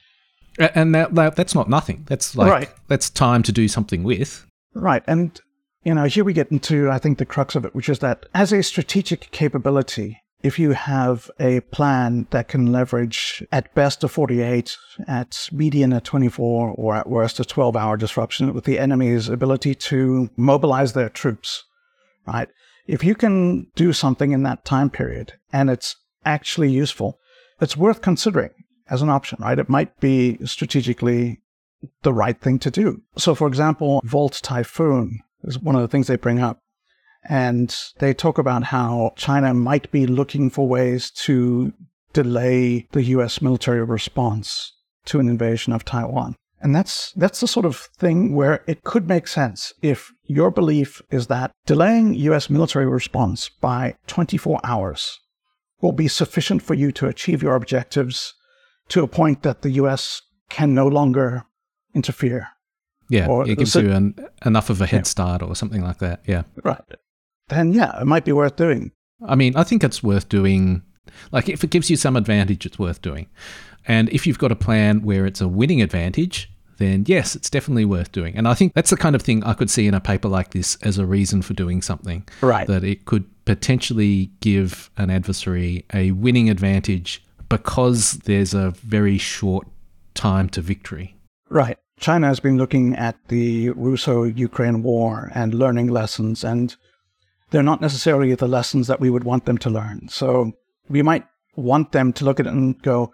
And 0.58 0.94
that, 0.94 1.16
that 1.16 1.36
that's 1.36 1.56
not 1.56 1.70
nothing. 1.70 2.04
That's 2.08 2.36
like 2.36 2.52
right. 2.52 2.70
that's 2.88 3.10
time 3.10 3.44
to 3.44 3.52
do 3.52 3.68
something 3.68 4.04
with. 4.04 4.46
Right, 4.74 5.04
and 5.08 5.40
you 5.84 5.94
know, 5.94 6.06
here 6.06 6.24
we 6.24 6.34
get 6.34 6.52
into 6.52 6.90
I 6.90 7.00
think 7.00 7.18
the 7.18 7.26
crux 7.26 7.56
of 7.56 7.66
it, 7.66 7.74
which 7.74 7.90
is 7.90 8.00
that 8.00 8.26
as 8.34 8.52
a 8.52 8.62
strategic 8.62 9.32
capability, 9.32 10.22
if 10.42 10.58
you 10.58 10.72
have 10.72 11.30
a 11.40 11.60
plan 11.60 12.28
that 12.32 12.48
can 12.48 12.72
leverage 12.72 13.44
at 13.52 13.74
best 13.76 14.04
a 14.04 14.08
48, 14.08 14.78
at 15.08 15.50
median 15.52 15.92
a 15.92 16.00
24, 16.00 16.72
or 16.72 16.96
at 16.96 17.10
worst 17.10 17.40
a 17.40 17.46
12 17.46 17.76
hour 17.76 17.98
disruption 17.98 18.54
with 18.54 18.64
the 18.64 18.80
enemy's 18.80 19.28
ability 19.28 19.76
to 19.76 20.30
mobilize 20.38 20.94
their 20.94 21.10
troops, 21.10 21.64
right? 22.26 22.48
If 22.88 23.04
you 23.04 23.16
can 23.16 23.68
do 23.76 23.94
something 23.94 24.32
in 24.32 24.44
that 24.44 24.66
time 24.66 24.90
period 24.90 25.34
and 25.52 25.70
it's 25.70 25.96
actually 26.26 26.72
useful, 26.72 27.20
it's 27.60 27.78
worth 27.78 28.02
considering 28.02 28.52
as 28.90 29.02
an 29.02 29.10
option, 29.10 29.40
right? 29.42 29.60
It 29.60 29.70
might 29.70 30.00
be 30.00 30.38
strategically 30.46 31.42
the 32.04 32.14
right 32.14 32.40
thing 32.40 32.60
to 32.60 32.72
do. 32.72 33.02
So, 33.18 33.36
for 33.36 33.48
example, 33.48 34.02
Volt 34.04 34.40
Typhoon 34.42 35.20
is 35.44 35.60
one 35.60 35.76
of 35.76 35.82
the 35.82 35.88
things 35.88 36.08
they 36.08 36.16
bring 36.16 36.40
up. 36.40 36.62
And 37.28 37.76
they 38.00 38.14
talk 38.14 38.38
about 38.38 38.66
how 38.66 39.14
China 39.16 39.54
might 39.54 39.92
be 39.92 40.08
looking 40.08 40.50
for 40.50 40.68
ways 40.68 41.12
to 41.12 41.74
delay 42.14 42.88
the 42.92 43.04
US 43.04 43.42
military 43.42 43.84
response 43.84 44.74
to 45.06 45.20
an 45.20 45.30
invasion 45.30 45.74
of 45.74 45.86
Taiwan. 45.86 46.36
And 46.62 46.76
that's 46.76 47.14
that's 47.14 47.40
the 47.40 47.48
sort 47.48 47.66
of 47.66 47.78
thing 47.98 48.36
where 48.36 48.64
it 48.68 48.84
could 48.84 49.08
make 49.08 49.28
sense 49.28 49.72
if 49.82 50.12
your 50.26 50.52
belief 50.52 51.02
is 51.10 51.28
that 51.28 51.52
delaying 51.66 52.14
US 52.16 52.50
military 52.50 52.86
response 52.86 53.50
by 53.50 53.96
24 54.08 54.60
hours 54.64 55.20
will 55.82 55.94
be 55.94 56.10
sufficient 56.10 56.62
for 56.62 56.74
you 56.74 56.92
to 56.94 57.08
achieve 57.08 57.42
your 57.42 57.56
objectives 57.56 58.34
to 58.90 59.04
a 59.04 59.08
point 59.08 59.44
that 59.44 59.62
the 59.62 59.72
US 59.72 60.22
can 60.50 60.74
no 60.74 60.88
longer 60.88 61.46
interfere. 61.94 62.50
Yeah, 63.10 63.28
or 63.28 63.50
it 63.50 63.58
gives 63.58 63.76
you 63.76 63.92
an, 63.92 64.16
enough 64.46 64.70
of 64.70 64.82
a 64.82 64.86
head 64.86 65.00
yeah. 65.00 65.04
start 65.04 65.42
or 65.42 65.56
something 65.56 65.82
like 65.82 66.00
that. 66.00 66.22
Yeah. 66.28 66.44
Right 66.64 66.82
then 67.50 67.74
yeah, 67.74 68.02
it 68.02 68.06
might 68.06 68.26
be 68.26 68.32
worth 68.32 68.56
doing. 68.56 68.92
I 69.26 69.36
mean, 69.36 69.56
I 69.56 69.64
think 69.64 69.84
it's 69.84 70.02
worth 70.02 70.30
doing. 70.30 70.84
Like, 71.32 71.50
if 71.50 71.64
it 71.64 71.72
gives 71.72 71.90
you 71.90 71.96
some 71.96 72.16
advantage, 72.16 72.66
it's 72.66 72.80
worth 72.80 73.02
doing. 73.02 73.28
And 73.88 74.10
if 74.10 74.28
you've 74.28 74.38
got 74.38 74.52
a 74.52 74.56
plan 74.56 75.02
where 75.02 75.26
it's 75.26 75.42
a 75.42 75.48
winning 75.48 75.82
advantage, 75.82 76.52
then 76.78 77.04
yes, 77.08 77.36
it's 77.36 77.50
definitely 77.50 77.86
worth 77.86 78.12
doing. 78.12 78.36
And 78.36 78.48
I 78.48 78.54
think 78.54 78.74
that's 78.74 78.90
the 78.90 78.98
kind 78.98 79.16
of 79.16 79.22
thing 79.22 79.44
I 79.44 79.54
could 79.54 79.70
see 79.70 79.88
in 79.88 79.94
a 79.94 80.00
paper 80.00 80.28
like 80.28 80.52
this 80.52 80.78
as 80.82 80.98
a 80.98 81.06
reason 81.06 81.42
for 81.42 81.54
doing 81.54 81.82
something. 81.82 82.28
Right. 82.42 82.68
That 82.68 82.84
it 82.84 83.06
could 83.06 83.26
potentially 83.46 84.32
give 84.40 84.90
an 84.98 85.10
adversary 85.10 85.86
a 85.94 86.12
winning 86.12 86.50
advantage 86.50 87.24
because 87.50 88.14
there's 88.26 88.54
a 88.54 88.72
very 88.72 89.18
short 89.18 89.68
time 90.14 90.50
to 90.50 90.62
victory. 90.62 91.16
Right. 91.50 91.78
China 92.00 92.28
has 92.28 92.40
been 92.40 92.58
looking 92.58 92.96
at 92.96 93.18
the 93.28 93.72
Russo 93.72 94.24
Ukraine 94.24 94.84
war 94.84 95.32
and 95.36 95.54
learning 95.54 95.88
lessons 95.88 96.44
and 96.44 96.76
they're 97.50 97.64
not 97.64 97.82
necessarily 97.82 98.34
the 98.36 98.48
lessons 98.48 98.88
that 98.88 99.00
we 99.00 99.10
would 99.10 99.24
want 99.24 99.46
them 99.46 99.58
to 99.60 99.70
learn. 99.70 100.08
So 100.10 100.54
we 100.88 101.02
might 101.02 101.26
want 101.56 101.92
them 101.92 102.14
to 102.14 102.26
look 102.26 102.40
at 102.40 102.48
it 102.48 102.54
and 102.54 102.82
go, 102.82 103.14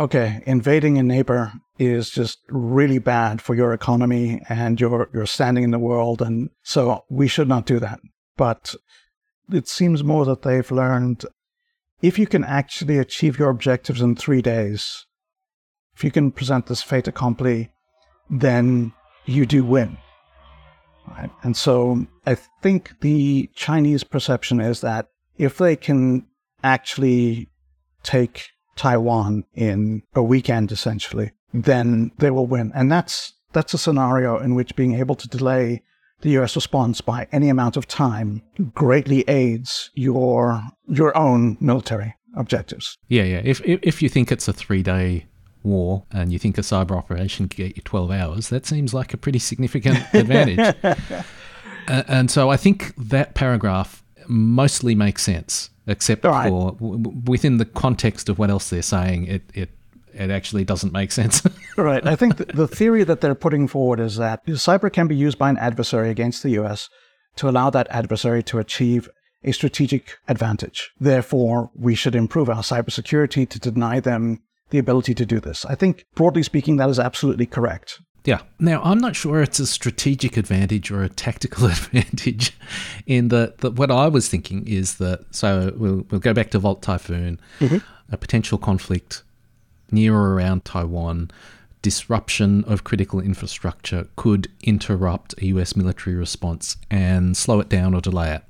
okay, 0.00 0.42
invading 0.46 0.98
a 0.98 1.02
neighbor 1.02 1.52
is 1.78 2.10
just 2.10 2.38
really 2.48 2.98
bad 2.98 3.40
for 3.40 3.54
your 3.54 3.72
economy 3.72 4.40
and 4.48 4.80
your, 4.80 5.08
your 5.12 5.26
standing 5.26 5.64
in 5.64 5.70
the 5.70 5.78
world. 5.78 6.22
And 6.22 6.50
so 6.62 7.04
we 7.08 7.28
should 7.28 7.48
not 7.48 7.66
do 7.66 7.78
that. 7.78 8.00
But 8.36 8.74
it 9.50 9.68
seems 9.68 10.02
more 10.02 10.24
that 10.24 10.42
they've 10.42 10.70
learned 10.70 11.24
if 12.00 12.18
you 12.18 12.26
can 12.26 12.44
actually 12.44 12.98
achieve 12.98 13.38
your 13.38 13.50
objectives 13.50 14.00
in 14.00 14.16
three 14.16 14.42
days, 14.42 15.06
if 15.94 16.02
you 16.02 16.10
can 16.10 16.32
present 16.32 16.66
this 16.66 16.82
fait 16.82 17.06
accompli, 17.06 17.70
then 18.28 18.92
you 19.24 19.46
do 19.46 19.64
win. 19.64 19.98
Right? 21.08 21.30
And 21.42 21.56
so 21.56 22.06
I 22.26 22.36
think 22.62 23.00
the 23.00 23.50
Chinese 23.54 24.04
perception 24.04 24.60
is 24.60 24.80
that 24.80 25.08
if 25.36 25.58
they 25.58 25.76
can 25.76 26.26
actually 26.62 27.48
take 28.02 28.48
Taiwan 28.76 29.44
in 29.54 30.02
a 30.14 30.22
weekend, 30.22 30.72
essentially, 30.72 31.32
then 31.52 32.12
they 32.18 32.30
will 32.30 32.46
win. 32.46 32.72
And 32.74 32.90
that's 32.90 33.32
that's 33.52 33.74
a 33.74 33.78
scenario 33.78 34.38
in 34.38 34.54
which 34.54 34.76
being 34.76 34.94
able 34.94 35.14
to 35.16 35.28
delay 35.28 35.82
the 36.22 36.30
U.S. 36.30 36.54
response 36.54 37.00
by 37.00 37.26
any 37.32 37.48
amount 37.48 37.76
of 37.76 37.86
time 37.86 38.42
greatly 38.74 39.24
aids 39.28 39.90
your 39.94 40.62
your 40.88 41.16
own 41.16 41.58
military 41.60 42.14
objectives. 42.36 42.96
Yeah, 43.08 43.24
yeah. 43.24 43.42
If 43.44 43.60
if, 43.64 43.80
if 43.82 44.02
you 44.02 44.08
think 44.08 44.32
it's 44.32 44.48
a 44.48 44.52
three 44.52 44.82
day 44.82 45.26
war 45.64 46.04
and 46.10 46.32
you 46.32 46.38
think 46.38 46.58
a 46.58 46.62
cyber 46.62 46.92
operation 46.92 47.48
can 47.48 47.66
get 47.66 47.76
you 47.76 47.82
12 47.82 48.10
hours, 48.10 48.48
that 48.48 48.66
seems 48.66 48.92
like 48.92 49.14
a 49.14 49.16
pretty 49.16 49.38
significant 49.38 49.98
advantage. 50.14 50.74
uh, 50.82 52.02
and 52.08 52.30
so 52.30 52.50
I 52.50 52.56
think 52.56 52.94
that 52.96 53.34
paragraph 53.34 54.02
mostly 54.26 54.94
makes 54.94 55.22
sense, 55.22 55.70
except 55.86 56.24
right. 56.24 56.48
for 56.48 56.72
w- 56.72 57.22
within 57.26 57.58
the 57.58 57.64
context 57.64 58.28
of 58.28 58.38
what 58.38 58.50
else 58.50 58.70
they're 58.70 58.82
saying, 58.82 59.26
it, 59.26 59.42
it 59.54 59.70
it 60.14 60.30
actually 60.30 60.64
doesn't 60.64 60.92
make 60.92 61.10
sense. 61.10 61.42
right. 61.76 62.06
I 62.06 62.16
think 62.16 62.36
the 62.36 62.68
theory 62.68 63.04
that 63.04 63.20
they're 63.20 63.34
putting 63.34 63.66
forward 63.66 64.00
is 64.00 64.16
that 64.16 64.44
cyber 64.46 64.92
can 64.92 65.06
be 65.06 65.16
used 65.16 65.38
by 65.38 65.50
an 65.50 65.56
adversary 65.56 66.10
against 66.10 66.42
the 66.42 66.50
US 66.50 66.88
to 67.36 67.48
allow 67.48 67.70
that 67.70 67.86
adversary 67.90 68.42
to 68.44 68.58
achieve 68.58 69.08
a 69.44 69.52
strategic 69.52 70.18
advantage. 70.28 70.92
Therefore, 71.00 71.70
we 71.74 71.94
should 71.94 72.14
improve 72.14 72.48
our 72.48 72.62
cybersecurity 72.62 73.48
to 73.48 73.58
deny 73.58 74.00
them 74.00 74.42
the 74.72 74.78
ability 74.78 75.14
to 75.14 75.24
do 75.24 75.38
this. 75.38 75.64
I 75.66 75.76
think, 75.76 76.04
broadly 76.14 76.42
speaking, 76.42 76.76
that 76.76 76.90
is 76.90 76.98
absolutely 76.98 77.46
correct. 77.46 78.00
Yeah. 78.24 78.40
Now, 78.58 78.82
I'm 78.82 78.98
not 78.98 79.16
sure 79.16 79.42
it's 79.42 79.58
a 79.58 79.66
strategic 79.66 80.36
advantage 80.36 80.90
or 80.90 81.02
a 81.02 81.08
tactical 81.08 81.66
advantage. 81.76 82.56
In 83.06 83.28
that, 83.28 83.58
that 83.58 83.74
what 83.74 83.90
I 83.90 84.08
was 84.08 84.28
thinking 84.28 84.66
is 84.66 84.96
that 84.96 85.24
so 85.30 85.72
we'll 85.76 86.06
we'll 86.10 86.20
go 86.20 86.34
back 86.34 86.50
to 86.50 86.58
Volt 86.58 86.82
Typhoon, 86.82 87.40
mm-hmm. 87.60 87.78
a 88.12 88.16
potential 88.16 88.58
conflict 88.58 89.22
near 89.90 90.14
or 90.14 90.34
around 90.34 90.64
Taiwan, 90.64 91.30
disruption 91.82 92.64
of 92.64 92.84
critical 92.84 93.20
infrastructure 93.20 94.08
could 94.16 94.48
interrupt 94.62 95.34
a 95.42 95.46
US 95.46 95.76
military 95.76 96.16
response 96.16 96.76
and 96.90 97.36
slow 97.36 97.60
it 97.60 97.68
down 97.68 97.92
or 97.94 98.00
delay 98.00 98.34
it. 98.34 98.42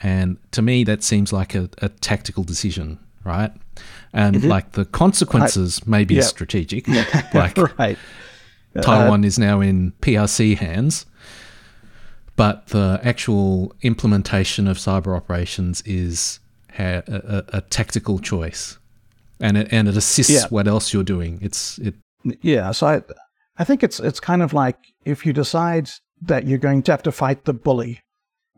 And 0.00 0.38
to 0.52 0.62
me, 0.62 0.84
that 0.84 1.02
seems 1.02 1.32
like 1.32 1.54
a, 1.54 1.68
a 1.78 1.88
tactical 1.88 2.44
decision 2.44 2.98
right? 3.28 3.52
And 4.12 4.36
mm-hmm. 4.36 4.48
like 4.48 4.72
the 4.72 4.84
consequences 4.84 5.80
I, 5.86 5.90
may 5.90 6.04
be 6.04 6.16
yeah. 6.16 6.22
strategic. 6.22 6.88
like 7.34 7.56
right. 7.78 7.98
Taiwan 8.80 9.24
uh, 9.24 9.26
is 9.26 9.38
now 9.38 9.60
in 9.60 9.92
PRC 10.00 10.56
hands, 10.56 11.06
but 12.36 12.68
the 12.68 13.00
actual 13.02 13.74
implementation 13.82 14.68
of 14.68 14.76
cyber 14.76 15.16
operations 15.16 15.82
is 15.82 16.40
a, 16.78 17.02
a, 17.06 17.58
a 17.58 17.60
tactical 17.62 18.18
choice, 18.18 18.78
and 19.40 19.56
it 19.56 19.68
and 19.72 19.88
it 19.88 19.96
assists 19.96 20.32
yeah. 20.32 20.46
what 20.50 20.68
else 20.68 20.92
you're 20.92 21.02
doing. 21.02 21.38
It's 21.42 21.78
it. 21.78 21.94
Yeah, 22.42 22.72
so 22.72 22.86
I, 22.86 23.02
I 23.58 23.64
think 23.64 23.82
it's 23.82 24.00
it's 24.00 24.20
kind 24.20 24.42
of 24.42 24.52
like 24.52 24.76
if 25.04 25.26
you 25.26 25.32
decide 25.32 25.90
that 26.22 26.46
you're 26.46 26.58
going 26.58 26.82
to 26.82 26.92
have 26.92 27.02
to 27.04 27.12
fight 27.12 27.44
the 27.44 27.54
bully, 27.54 28.00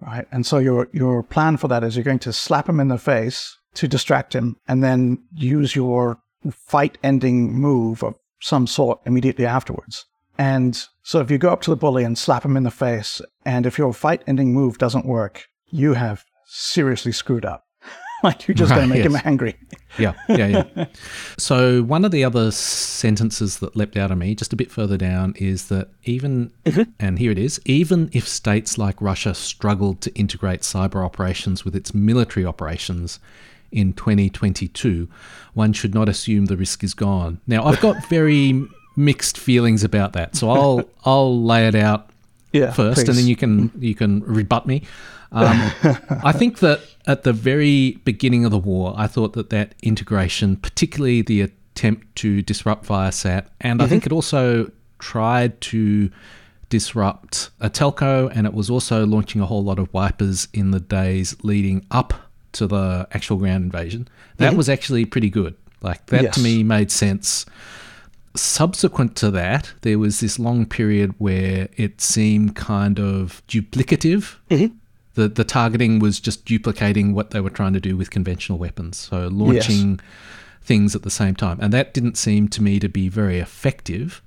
right? 0.01 0.27
And 0.33 0.45
so 0.45 0.59
your 0.59 0.89
your 0.93 1.23
plan 1.23 1.57
for 1.57 1.69
that 1.69 1.85
is 1.85 1.97
you're 1.97 2.05
going 2.05 2.19
to 2.21 2.33
slap 2.33 2.69
him 2.69 2.81
in 2.81 2.89
the 2.89 2.99
face 2.99 3.57
to 3.75 3.89
distract 3.89 4.35
him 4.35 4.57
and 4.67 4.83
then 4.83 5.23
use 5.35 5.75
your 5.75 6.19
fight 6.51 6.99
ending 7.03 7.53
move 7.53 8.03
of 8.03 8.15
some 8.41 8.67
sort 8.67 9.01
immediately 9.07 9.47
afterwards. 9.47 10.07
And 10.39 10.83
so 11.03 11.21
if 11.21 11.31
you 11.31 11.39
go 11.39 11.51
up 11.51 11.61
to 11.63 11.71
the 11.71 11.77
bully 11.77 12.03
and 12.03 12.17
slap 12.17 12.45
him 12.45 12.57
in 12.57 12.63
the 12.63 12.71
face, 12.71 13.21
and 13.45 13.67
if 13.67 13.77
your 13.77 13.93
fight 13.93 14.23
ending 14.27 14.55
move 14.55 14.79
doesn't 14.79 15.05
work, 15.05 15.45
you 15.67 15.95
have 15.95 16.25
seriously 16.47 17.13
screwed 17.13 17.45
up. 17.45 17.65
like 18.23 18.47
you're 18.47 18.55
just 18.55 18.71
going 18.71 18.89
to 18.89 18.95
make 18.95 19.05
yes. 19.05 19.13
him 19.13 19.21
angry. 19.25 19.57
Yeah, 19.99 20.13
yeah, 20.29 20.65
yeah. 20.77 20.87
so 21.39 21.83
one 21.83 22.05
of 22.05 22.11
the 22.11 22.25
other 22.25 22.51
sentences 22.51 23.59
that 23.59 23.77
leapt 23.77 23.97
out 23.97 24.11
of 24.11 24.19
me 24.19 24.35
just 24.35 24.53
a 24.53 24.57
bit 24.57 24.71
further 24.71 24.97
down 24.97 25.35
is 25.37 25.69
that 25.69 25.89
even, 26.05 26.53
mm-hmm. 26.65 26.91
and 26.99 27.19
here 27.19 27.33
it 27.33 27.39
is, 27.39 27.61
even 27.65 28.11
if 28.13 28.29
states 28.29 28.79
like 28.79 29.01
Russia 29.01 29.35
struggled 29.35 30.01
to 30.03 30.15
integrate 30.15 30.61
cyber 30.61 31.05
operations 31.05 31.65
with 31.65 31.75
its 31.75 31.95
military 31.95 32.45
operations 32.45 33.21
in 33.73 33.93
2022, 33.93 35.09
one 35.55 35.73
should 35.73 35.95
not 35.95 36.09
assume 36.09 36.47
the 36.47 36.57
risk 36.57 36.83
is 36.85 36.95
gone. 36.95 37.41
Now, 37.47 37.65
I've 37.65 37.81
got 37.81 38.05
very 38.09 38.67
mixed 38.97 39.39
feelings 39.39 39.85
about 39.85 40.13
that, 40.15 40.37
so 40.37 40.51
I'll 40.51 40.85
I'll 41.05 41.43
lay 41.43 41.67
it 41.67 41.75
out 41.75 42.11
Yeah, 42.53 42.73
first, 42.73 43.09
and 43.09 43.17
then 43.17 43.27
you 43.27 43.37
can 43.37 43.71
you 43.79 43.95
can 43.95 44.21
rebut 44.21 44.67
me. 44.67 44.83
Um, 45.33 45.73
I 46.25 46.33
think 46.33 46.59
that 46.59 46.81
at 47.07 47.23
the 47.23 47.33
very 47.33 47.93
beginning 48.05 48.45
of 48.45 48.51
the 48.51 48.59
war, 48.59 48.95
I 48.97 49.07
thought 49.07 49.35
that 49.35 49.51
that 49.51 49.75
integration, 49.83 50.57
particularly 50.57 51.23
the 51.23 51.43
attempt 51.43 52.15
to 52.17 52.43
disrupt 52.43 52.87
Viasat, 52.87 53.47
and 53.61 53.83
I 53.83 53.87
think 53.87 54.07
it 54.07 54.13
also 54.13 54.71
tried 54.99 55.61
to 55.63 56.11
disrupt 56.69 57.51
a 57.61 57.69
telco, 57.71 58.31
and 58.35 58.47
it 58.47 58.55
was 58.55 58.71
also 58.71 59.07
launching 59.07 59.41
a 59.41 59.47
whole 59.47 59.63
lot 59.63 59.79
of 59.79 59.93
wipers 59.93 60.49
in 60.53 60.71
the 60.71 60.81
days 60.81 61.37
leading 61.43 61.85
up 61.91 62.15
to 62.53 62.67
the 62.67 63.07
actual 63.13 63.37
ground 63.37 63.65
invasion. 63.65 64.09
That 64.39 64.55
was 64.57 64.69
actually 64.69 65.05
pretty 65.05 65.31
good. 65.31 65.55
Like 65.83 66.07
that 66.07 66.23
Yes. 66.23 66.35
to 66.35 66.41
me 66.41 66.63
made 66.63 66.91
sense 66.91 67.47
subsequent 68.37 69.17
to 69.17 69.31
that, 69.33 69.73
there 69.83 69.99
was 69.99 70.21
this 70.21 70.39
long 70.39 70.65
period 70.67 71.15
where 71.19 71.69
it 71.77 72.01
seemed 72.01 72.55
kind 72.57 72.99
of 73.01 73.43
duplicative. 73.49 74.37
Mm-hmm. 74.51 74.75
The, 75.15 75.29
the 75.29 75.45
targeting 75.45 75.99
was 75.99 76.21
just 76.21 76.45
duplicating 76.45 77.13
what 77.15 77.31
they 77.31 77.41
were 77.41 77.51
trying 77.51 77.73
to 77.73 77.81
do 77.81 77.97
with 77.97 78.11
conventional 78.11 78.59
weapons. 78.59 78.97
So 78.99 79.27
launching 79.29 79.99
things 80.63 80.95
at 80.95 81.03
the 81.03 81.11
same 81.11 81.35
time. 81.35 81.59
And 81.61 81.73
that 81.73 81.93
didn't 81.93 82.17
seem 82.17 82.47
to 82.49 82.63
me 82.63 82.79
to 82.79 82.89
be 82.89 83.09
very 83.09 83.41
effective. 83.41 84.23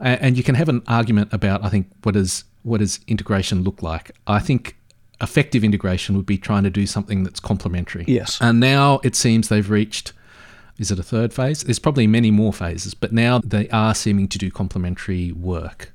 A- 0.00 0.22
And 0.22 0.36
you 0.38 0.42
can 0.42 0.54
have 0.54 0.70
an 0.70 0.82
argument 0.86 1.30
about, 1.32 1.62
I 1.64 1.68
think, 1.68 1.88
what 2.02 2.12
does 2.14 2.44
what 2.64 2.78
does 2.78 3.00
integration 3.08 3.64
look 3.64 3.82
like? 3.82 4.12
I 4.28 4.38
think 4.38 4.76
effective 5.22 5.64
integration 5.64 6.16
would 6.16 6.26
be 6.26 6.38
trying 6.38 6.64
to 6.64 6.70
do 6.70 6.86
something 6.86 7.22
that's 7.22 7.40
complementary. 7.40 8.04
Yes. 8.08 8.38
And 8.40 8.60
now 8.60 9.00
it 9.04 9.14
seems 9.14 9.48
they've 9.48 9.70
reached 9.70 10.12
is 10.78 10.90
it 10.90 10.98
a 10.98 11.02
third 11.02 11.32
phase? 11.32 11.62
There's 11.62 11.78
probably 11.78 12.06
many 12.06 12.30
more 12.30 12.52
phases, 12.52 12.94
but 12.94 13.12
now 13.12 13.40
they 13.44 13.68
are 13.68 13.94
seeming 13.94 14.26
to 14.28 14.38
do 14.38 14.50
complementary 14.50 15.30
work. 15.30 15.92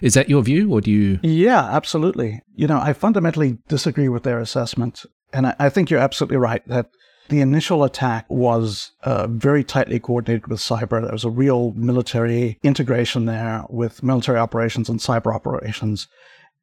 Is 0.00 0.14
that 0.14 0.28
your 0.28 0.42
view, 0.42 0.72
or 0.72 0.80
do 0.80 0.90
you? 0.90 1.20
Yeah, 1.22 1.62
absolutely. 1.62 2.42
You 2.54 2.66
know, 2.66 2.80
I 2.80 2.92
fundamentally 2.92 3.58
disagree 3.68 4.08
with 4.08 4.24
their 4.24 4.40
assessment. 4.40 5.04
And 5.32 5.46
I, 5.46 5.56
I 5.58 5.68
think 5.68 5.90
you're 5.90 6.00
absolutely 6.00 6.38
right 6.38 6.66
that 6.68 6.90
the 7.28 7.40
initial 7.40 7.84
attack 7.84 8.26
was 8.28 8.90
uh, 9.04 9.26
very 9.28 9.62
tightly 9.62 10.00
coordinated 10.00 10.48
with 10.48 10.60
cyber. 10.60 11.00
There 11.00 11.12
was 11.12 11.24
a 11.24 11.30
real 11.30 11.72
military 11.72 12.58
integration 12.62 13.26
there 13.26 13.64
with 13.70 14.02
military 14.02 14.38
operations 14.38 14.88
and 14.88 14.98
cyber 14.98 15.34
operations. 15.34 16.08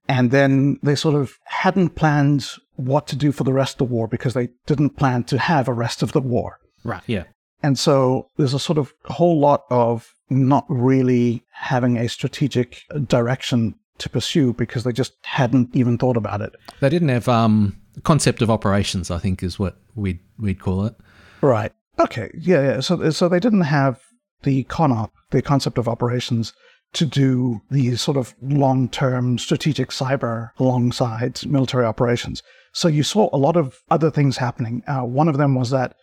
And 0.09 0.31
then 0.31 0.79
they 0.81 0.95
sort 0.95 1.15
of 1.15 1.37
hadn't 1.45 1.89
planned 1.89 2.47
what 2.75 3.07
to 3.07 3.15
do 3.15 3.31
for 3.31 3.43
the 3.43 3.53
rest 3.53 3.75
of 3.75 3.77
the 3.79 3.93
war 3.93 4.07
because 4.07 4.33
they 4.33 4.49
didn't 4.65 4.91
plan 4.91 5.23
to 5.25 5.37
have 5.37 5.67
a 5.67 5.73
rest 5.73 6.01
of 6.01 6.13
the 6.13 6.21
war. 6.21 6.59
Right. 6.83 7.03
Yeah. 7.07 7.23
And 7.63 7.77
so 7.77 8.29
there's 8.37 8.53
a 8.53 8.59
sort 8.59 8.77
of 8.77 8.93
whole 9.05 9.39
lot 9.39 9.63
of 9.69 10.13
not 10.29 10.65
really 10.69 11.43
having 11.51 11.97
a 11.97 12.07
strategic 12.07 12.83
direction 13.07 13.75
to 13.97 14.09
pursue 14.09 14.53
because 14.53 14.83
they 14.83 14.91
just 14.91 15.13
hadn't 15.23 15.75
even 15.75 15.97
thought 15.97 16.17
about 16.17 16.41
it. 16.41 16.53
They 16.79 16.89
didn't 16.89 17.09
have 17.09 17.27
um 17.27 17.75
concept 18.03 18.41
of 18.41 18.49
operations. 18.49 19.09
I 19.09 19.17
think 19.17 19.41
is 19.41 19.57
what 19.57 19.77
we'd 19.95 20.19
we'd 20.37 20.59
call 20.59 20.85
it. 20.85 20.95
Right. 21.41 21.71
Okay. 21.99 22.29
Yeah. 22.37 22.61
Yeah. 22.61 22.79
So 22.79 23.09
so 23.09 23.27
they 23.27 23.39
didn't 23.39 23.61
have 23.61 23.99
the 24.43 24.63
CONOP, 24.65 25.11
the 25.31 25.41
concept 25.41 25.79
of 25.79 25.87
operations, 25.87 26.53
to 26.93 27.05
do 27.05 27.61
these 27.69 28.01
sort 28.01 28.17
of 28.17 28.33
long-term 28.41 29.37
strategic 29.37 29.89
cyber 29.89 30.51
alongside 30.57 31.45
military 31.45 31.85
operations. 31.85 32.41
So 32.71 32.87
you 32.87 33.03
saw 33.03 33.29
a 33.33 33.37
lot 33.37 33.55
of 33.55 33.79
other 33.89 34.11
things 34.11 34.37
happening. 34.37 34.83
Uh, 34.87 35.01
one 35.01 35.27
of 35.27 35.37
them 35.37 35.55
was 35.55 35.69
that 35.71 35.95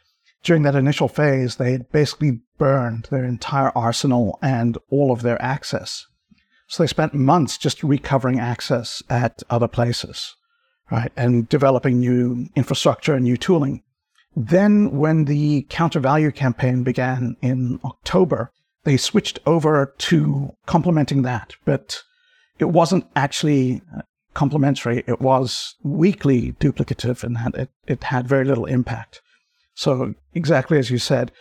during 0.43 0.63
that 0.63 0.75
initial 0.75 1.09
phase, 1.09 1.57
they 1.57 1.73
had 1.73 1.91
basically 1.91 2.41
burned 2.59 3.09
their 3.11 3.25
entire 3.25 3.73
arsenal 3.77 4.39
and 4.43 4.77
all 4.91 5.11
of 5.11 5.23
their 5.23 5.41
access. 5.43 6.07
So 6.67 6.83
they 6.83 6.87
spent 6.87 7.15
months 7.15 7.59
just 7.59 7.83
recovering 7.83 8.39
access 8.39 9.03
at 9.09 9.43
other 9.51 9.69
places, 9.69 10.35
right, 10.91 11.13
and 11.17 11.49
developing 11.49 11.99
new 11.99 12.49
infrastructure 12.55 13.15
and 13.15 13.25
new 13.25 13.37
tooling. 13.37 13.83
Then, 14.37 14.91
when 14.99 15.27
the 15.27 15.67
counter 15.71 16.01
value 16.01 16.33
campaign 16.33 16.83
began 16.83 17.37
in 17.41 17.79
October, 17.85 18.53
they 18.85 18.97
switched 18.97 19.39
over 19.47 19.95
to 19.99 20.55
complementing 20.67 21.23
that, 21.23 21.55
but 21.65 22.03
it 22.59 22.67
wasn't 22.67 23.07
actually 23.17 23.83
uh, 23.97 24.03
complementary. 24.35 25.03
It 25.07 25.21
was 25.21 25.75
weakly 25.83 26.53
duplicative 26.53 27.25
and 27.25 27.39
had, 27.39 27.55
it, 27.55 27.71
it 27.87 28.05
had 28.05 28.29
very 28.29 28.45
little 28.45 28.67
impact. 28.67 29.21
So, 29.75 30.15
exactly 30.35 30.79
as 30.79 30.91
you 30.91 30.99
said. 30.99 31.33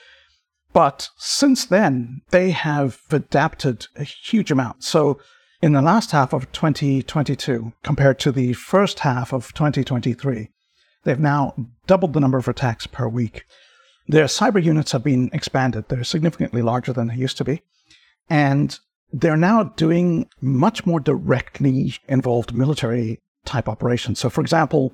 But 0.71 1.09
since 1.17 1.65
then, 1.65 2.21
they 2.31 2.49
have 2.49 2.99
adapted 3.11 3.85
a 3.95 4.03
huge 4.03 4.49
amount. 4.49 4.83
So, 4.83 5.19
in 5.61 5.73
the 5.73 5.81
last 5.81 6.11
half 6.11 6.33
of 6.33 6.51
2022, 6.51 7.73
compared 7.83 8.19
to 8.19 8.31
the 8.31 8.53
first 8.53 8.99
half 8.99 9.31
of 9.31 9.53
2023, 9.53 10.49
they've 11.03 11.19
now 11.19 11.55
doubled 11.87 12.13
the 12.13 12.19
number 12.19 12.37
of 12.37 12.47
attacks 12.47 12.87
per 12.87 13.07
week. 13.07 13.45
Their 14.07 14.25
cyber 14.25 14.61
units 14.61 14.91
have 14.91 15.03
been 15.03 15.29
expanded. 15.33 15.85
They're 15.87 16.03
significantly 16.03 16.61
larger 16.61 16.93
than 16.93 17.07
they 17.07 17.15
used 17.15 17.37
to 17.37 17.45
be. 17.45 17.61
And 18.29 18.77
they're 19.11 19.37
now 19.37 19.63
doing 19.63 20.27
much 20.41 20.85
more 20.85 20.99
directly 20.99 21.95
involved 22.07 22.53
military 22.53 23.21
type 23.45 23.69
operations. 23.69 24.19
So, 24.19 24.29
for 24.29 24.41
example, 24.41 24.93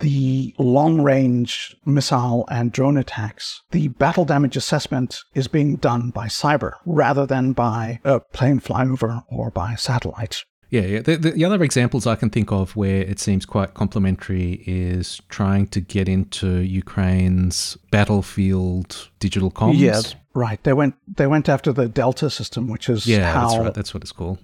the 0.00 0.54
long 0.58 1.00
range 1.00 1.76
missile 1.84 2.44
and 2.50 2.72
drone 2.72 2.96
attacks, 2.96 3.62
the 3.70 3.88
battle 3.88 4.24
damage 4.24 4.56
assessment 4.56 5.20
is 5.34 5.46
being 5.46 5.76
done 5.76 6.10
by 6.10 6.26
cyber 6.26 6.72
rather 6.84 7.24
than 7.24 7.52
by 7.52 8.00
a 8.04 8.20
plane 8.20 8.60
flyover 8.60 9.22
or 9.28 9.50
by 9.50 9.76
satellite. 9.76 10.44
Yeah, 10.70 10.82
yeah. 10.82 11.00
The, 11.00 11.16
the, 11.16 11.30
the 11.32 11.44
other 11.44 11.62
examples 11.62 12.06
I 12.06 12.16
can 12.16 12.30
think 12.30 12.50
of 12.50 12.74
where 12.74 13.02
it 13.02 13.20
seems 13.20 13.46
quite 13.46 13.74
complementary 13.74 14.64
is 14.66 15.20
trying 15.28 15.68
to 15.68 15.80
get 15.80 16.08
into 16.08 16.58
Ukraine's 16.60 17.76
battlefield 17.90 19.08
digital 19.20 19.50
comms. 19.50 19.78
Yeah, 19.78 20.00
right. 20.34 20.62
They 20.64 20.72
went 20.72 20.94
they 21.16 21.26
went 21.26 21.48
after 21.48 21.72
the 21.72 21.88
Delta 21.88 22.30
system, 22.30 22.68
which 22.68 22.88
is 22.88 23.06
Yeah, 23.06 23.32
how 23.32 23.48
that's 23.48 23.60
right. 23.60 23.74
That's 23.74 23.94
what 23.94 24.02
it's 24.02 24.12
called. 24.12 24.38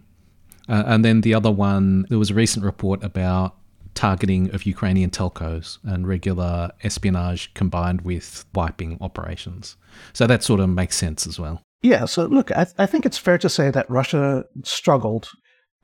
Uh, 0.68 0.84
and 0.86 1.04
then 1.04 1.22
the 1.22 1.34
other 1.34 1.50
one, 1.50 2.06
there 2.08 2.18
was 2.18 2.30
a 2.30 2.34
recent 2.34 2.64
report 2.64 3.02
about 3.02 3.56
targeting 3.94 4.54
of 4.54 4.64
Ukrainian 4.64 5.10
telcos 5.10 5.78
and 5.84 6.06
regular 6.06 6.70
espionage 6.82 7.52
combined 7.54 8.02
with 8.02 8.44
wiping 8.54 8.96
operations. 9.00 9.76
So 10.12 10.26
that 10.26 10.42
sort 10.42 10.60
of 10.60 10.68
makes 10.68 10.96
sense 10.96 11.26
as 11.26 11.38
well. 11.38 11.62
Yeah, 11.82 12.04
so 12.04 12.26
look, 12.26 12.52
I, 12.52 12.66
I 12.78 12.86
think 12.86 13.04
it's 13.04 13.18
fair 13.18 13.38
to 13.38 13.48
say 13.48 13.70
that 13.70 13.90
Russia 13.90 14.44
struggled, 14.62 15.30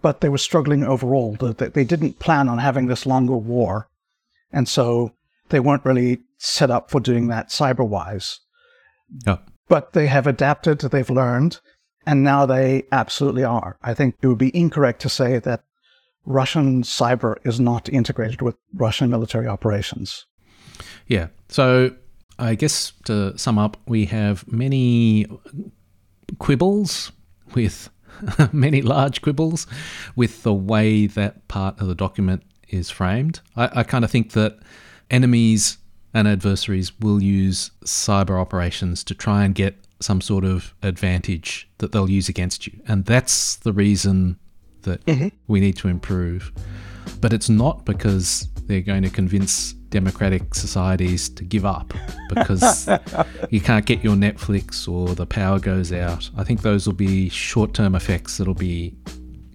but 0.02 0.20
they 0.20 0.28
were 0.28 0.38
struggling 0.38 0.84
overall. 0.84 1.36
That 1.36 1.58
they, 1.58 1.68
they 1.68 1.84
didn't 1.84 2.18
plan 2.18 2.48
on 2.48 2.58
having 2.58 2.86
this 2.86 3.06
longer 3.06 3.36
war, 3.36 3.88
and 4.52 4.68
so 4.68 5.12
they 5.48 5.60
weren't 5.60 5.84
really 5.84 6.20
set 6.38 6.70
up 6.70 6.90
for 6.90 7.00
doing 7.00 7.28
that 7.28 7.48
cyber 7.48 7.86
wise. 7.86 8.40
Yeah. 9.26 9.38
But 9.68 9.92
they 9.92 10.06
have 10.06 10.26
adapted, 10.26 10.80
they've 10.80 11.10
learned, 11.10 11.60
and 12.06 12.22
now 12.22 12.46
they 12.46 12.84
absolutely 12.92 13.44
are. 13.44 13.78
I 13.82 13.94
think 13.94 14.16
it 14.22 14.26
would 14.26 14.38
be 14.38 14.56
incorrect 14.56 15.02
to 15.02 15.08
say 15.08 15.38
that 15.40 15.62
Russian 16.24 16.82
cyber 16.82 17.36
is 17.44 17.58
not 17.58 17.88
integrated 17.88 18.42
with 18.42 18.56
Russian 18.74 19.10
military 19.10 19.46
operations. 19.46 20.26
Yeah. 21.06 21.28
So 21.48 21.90
I 22.38 22.54
guess 22.54 22.92
to 23.04 23.36
sum 23.36 23.58
up, 23.58 23.76
we 23.86 24.04
have 24.06 24.50
many 24.50 25.26
quibbles 26.38 27.12
with 27.54 27.90
many 28.52 28.82
large 28.82 29.22
quibbles 29.22 29.66
with 30.16 30.42
the 30.42 30.54
way 30.54 31.06
that 31.06 31.46
part 31.48 31.80
of 31.80 31.88
the 31.88 31.94
document 31.94 32.42
is 32.68 32.90
framed. 32.90 33.40
I, 33.56 33.80
I 33.80 33.82
kind 33.82 34.04
of 34.04 34.10
think 34.10 34.32
that 34.32 34.58
enemies 35.10 35.78
and 36.14 36.26
adversaries 36.26 36.98
will 37.00 37.22
use 37.22 37.70
cyber 37.84 38.40
operations 38.40 39.04
to 39.04 39.14
try 39.14 39.44
and 39.44 39.54
get 39.54 39.76
some 40.00 40.20
sort 40.20 40.44
of 40.44 40.74
advantage 40.82 41.68
that 41.78 41.92
they'll 41.92 42.10
use 42.10 42.28
against 42.28 42.66
you. 42.66 42.80
And 42.86 43.04
that's 43.04 43.56
the 43.56 43.72
reason 43.72 44.38
that 44.82 45.04
mm-hmm. 45.06 45.28
we 45.48 45.60
need 45.60 45.76
to 45.76 45.88
improve. 45.88 46.52
But 47.20 47.32
it's 47.32 47.48
not 47.48 47.84
because 47.84 48.48
they're 48.66 48.80
going 48.80 49.02
to 49.02 49.10
convince 49.10 49.74
democratic 49.90 50.54
societies 50.54 51.28
to 51.30 51.44
give 51.44 51.64
up 51.64 51.94
because 52.28 52.88
you 53.50 53.60
can't 53.60 53.86
get 53.86 54.04
your 54.04 54.14
Netflix 54.16 54.86
or 54.88 55.14
the 55.14 55.26
power 55.26 55.58
goes 55.58 55.92
out. 55.92 56.28
I 56.36 56.44
think 56.44 56.62
those 56.62 56.86
will 56.86 56.94
be 56.94 57.28
short 57.28 57.74
term 57.74 57.94
effects 57.94 58.36
that'll 58.38 58.54
be 58.54 58.94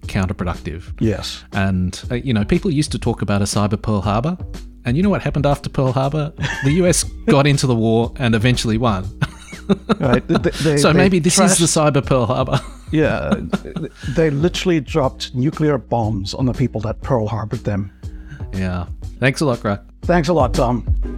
counterproductive. 0.06 0.92
Yes. 1.00 1.44
And, 1.52 2.00
uh, 2.10 2.16
you 2.16 2.32
know, 2.34 2.44
people 2.44 2.70
used 2.70 2.92
to 2.92 2.98
talk 2.98 3.22
about 3.22 3.40
a 3.42 3.46
cyber 3.46 3.80
Pearl 3.80 4.00
Harbor. 4.02 4.36
And 4.84 4.96
you 4.98 5.02
know 5.02 5.08
what 5.08 5.22
happened 5.22 5.46
after 5.46 5.70
Pearl 5.70 5.92
Harbor? 5.92 6.32
The 6.64 6.72
US 6.84 7.04
got 7.26 7.46
into 7.46 7.66
the 7.66 7.74
war 7.74 8.12
and 8.16 8.34
eventually 8.34 8.76
won. 8.76 9.08
Right? 9.98 10.26
They- 10.28 10.50
they- 10.50 10.76
so 10.76 10.92
maybe 10.92 11.18
this 11.20 11.38
is 11.38 11.56
the 11.58 11.64
cyber 11.66 12.04
Pearl 12.04 12.26
Harbor. 12.26 12.60
Yeah, 12.90 13.34
they 14.14 14.30
literally 14.30 14.78
dropped 14.80 15.34
nuclear 15.34 15.78
bombs 15.78 16.32
on 16.34 16.44
the 16.46 16.52
people 16.52 16.80
that 16.82 17.00
Pearl 17.02 17.26
Harbored 17.26 17.64
them. 17.64 17.90
yeah. 18.52 18.86
Thanks 19.18 19.40
a 19.40 19.46
lot, 19.46 19.58
Grugq. 19.60 19.82
Thanks 20.04 20.28
a 20.28 20.34
lot, 20.34 20.52
Tom. 20.52 21.13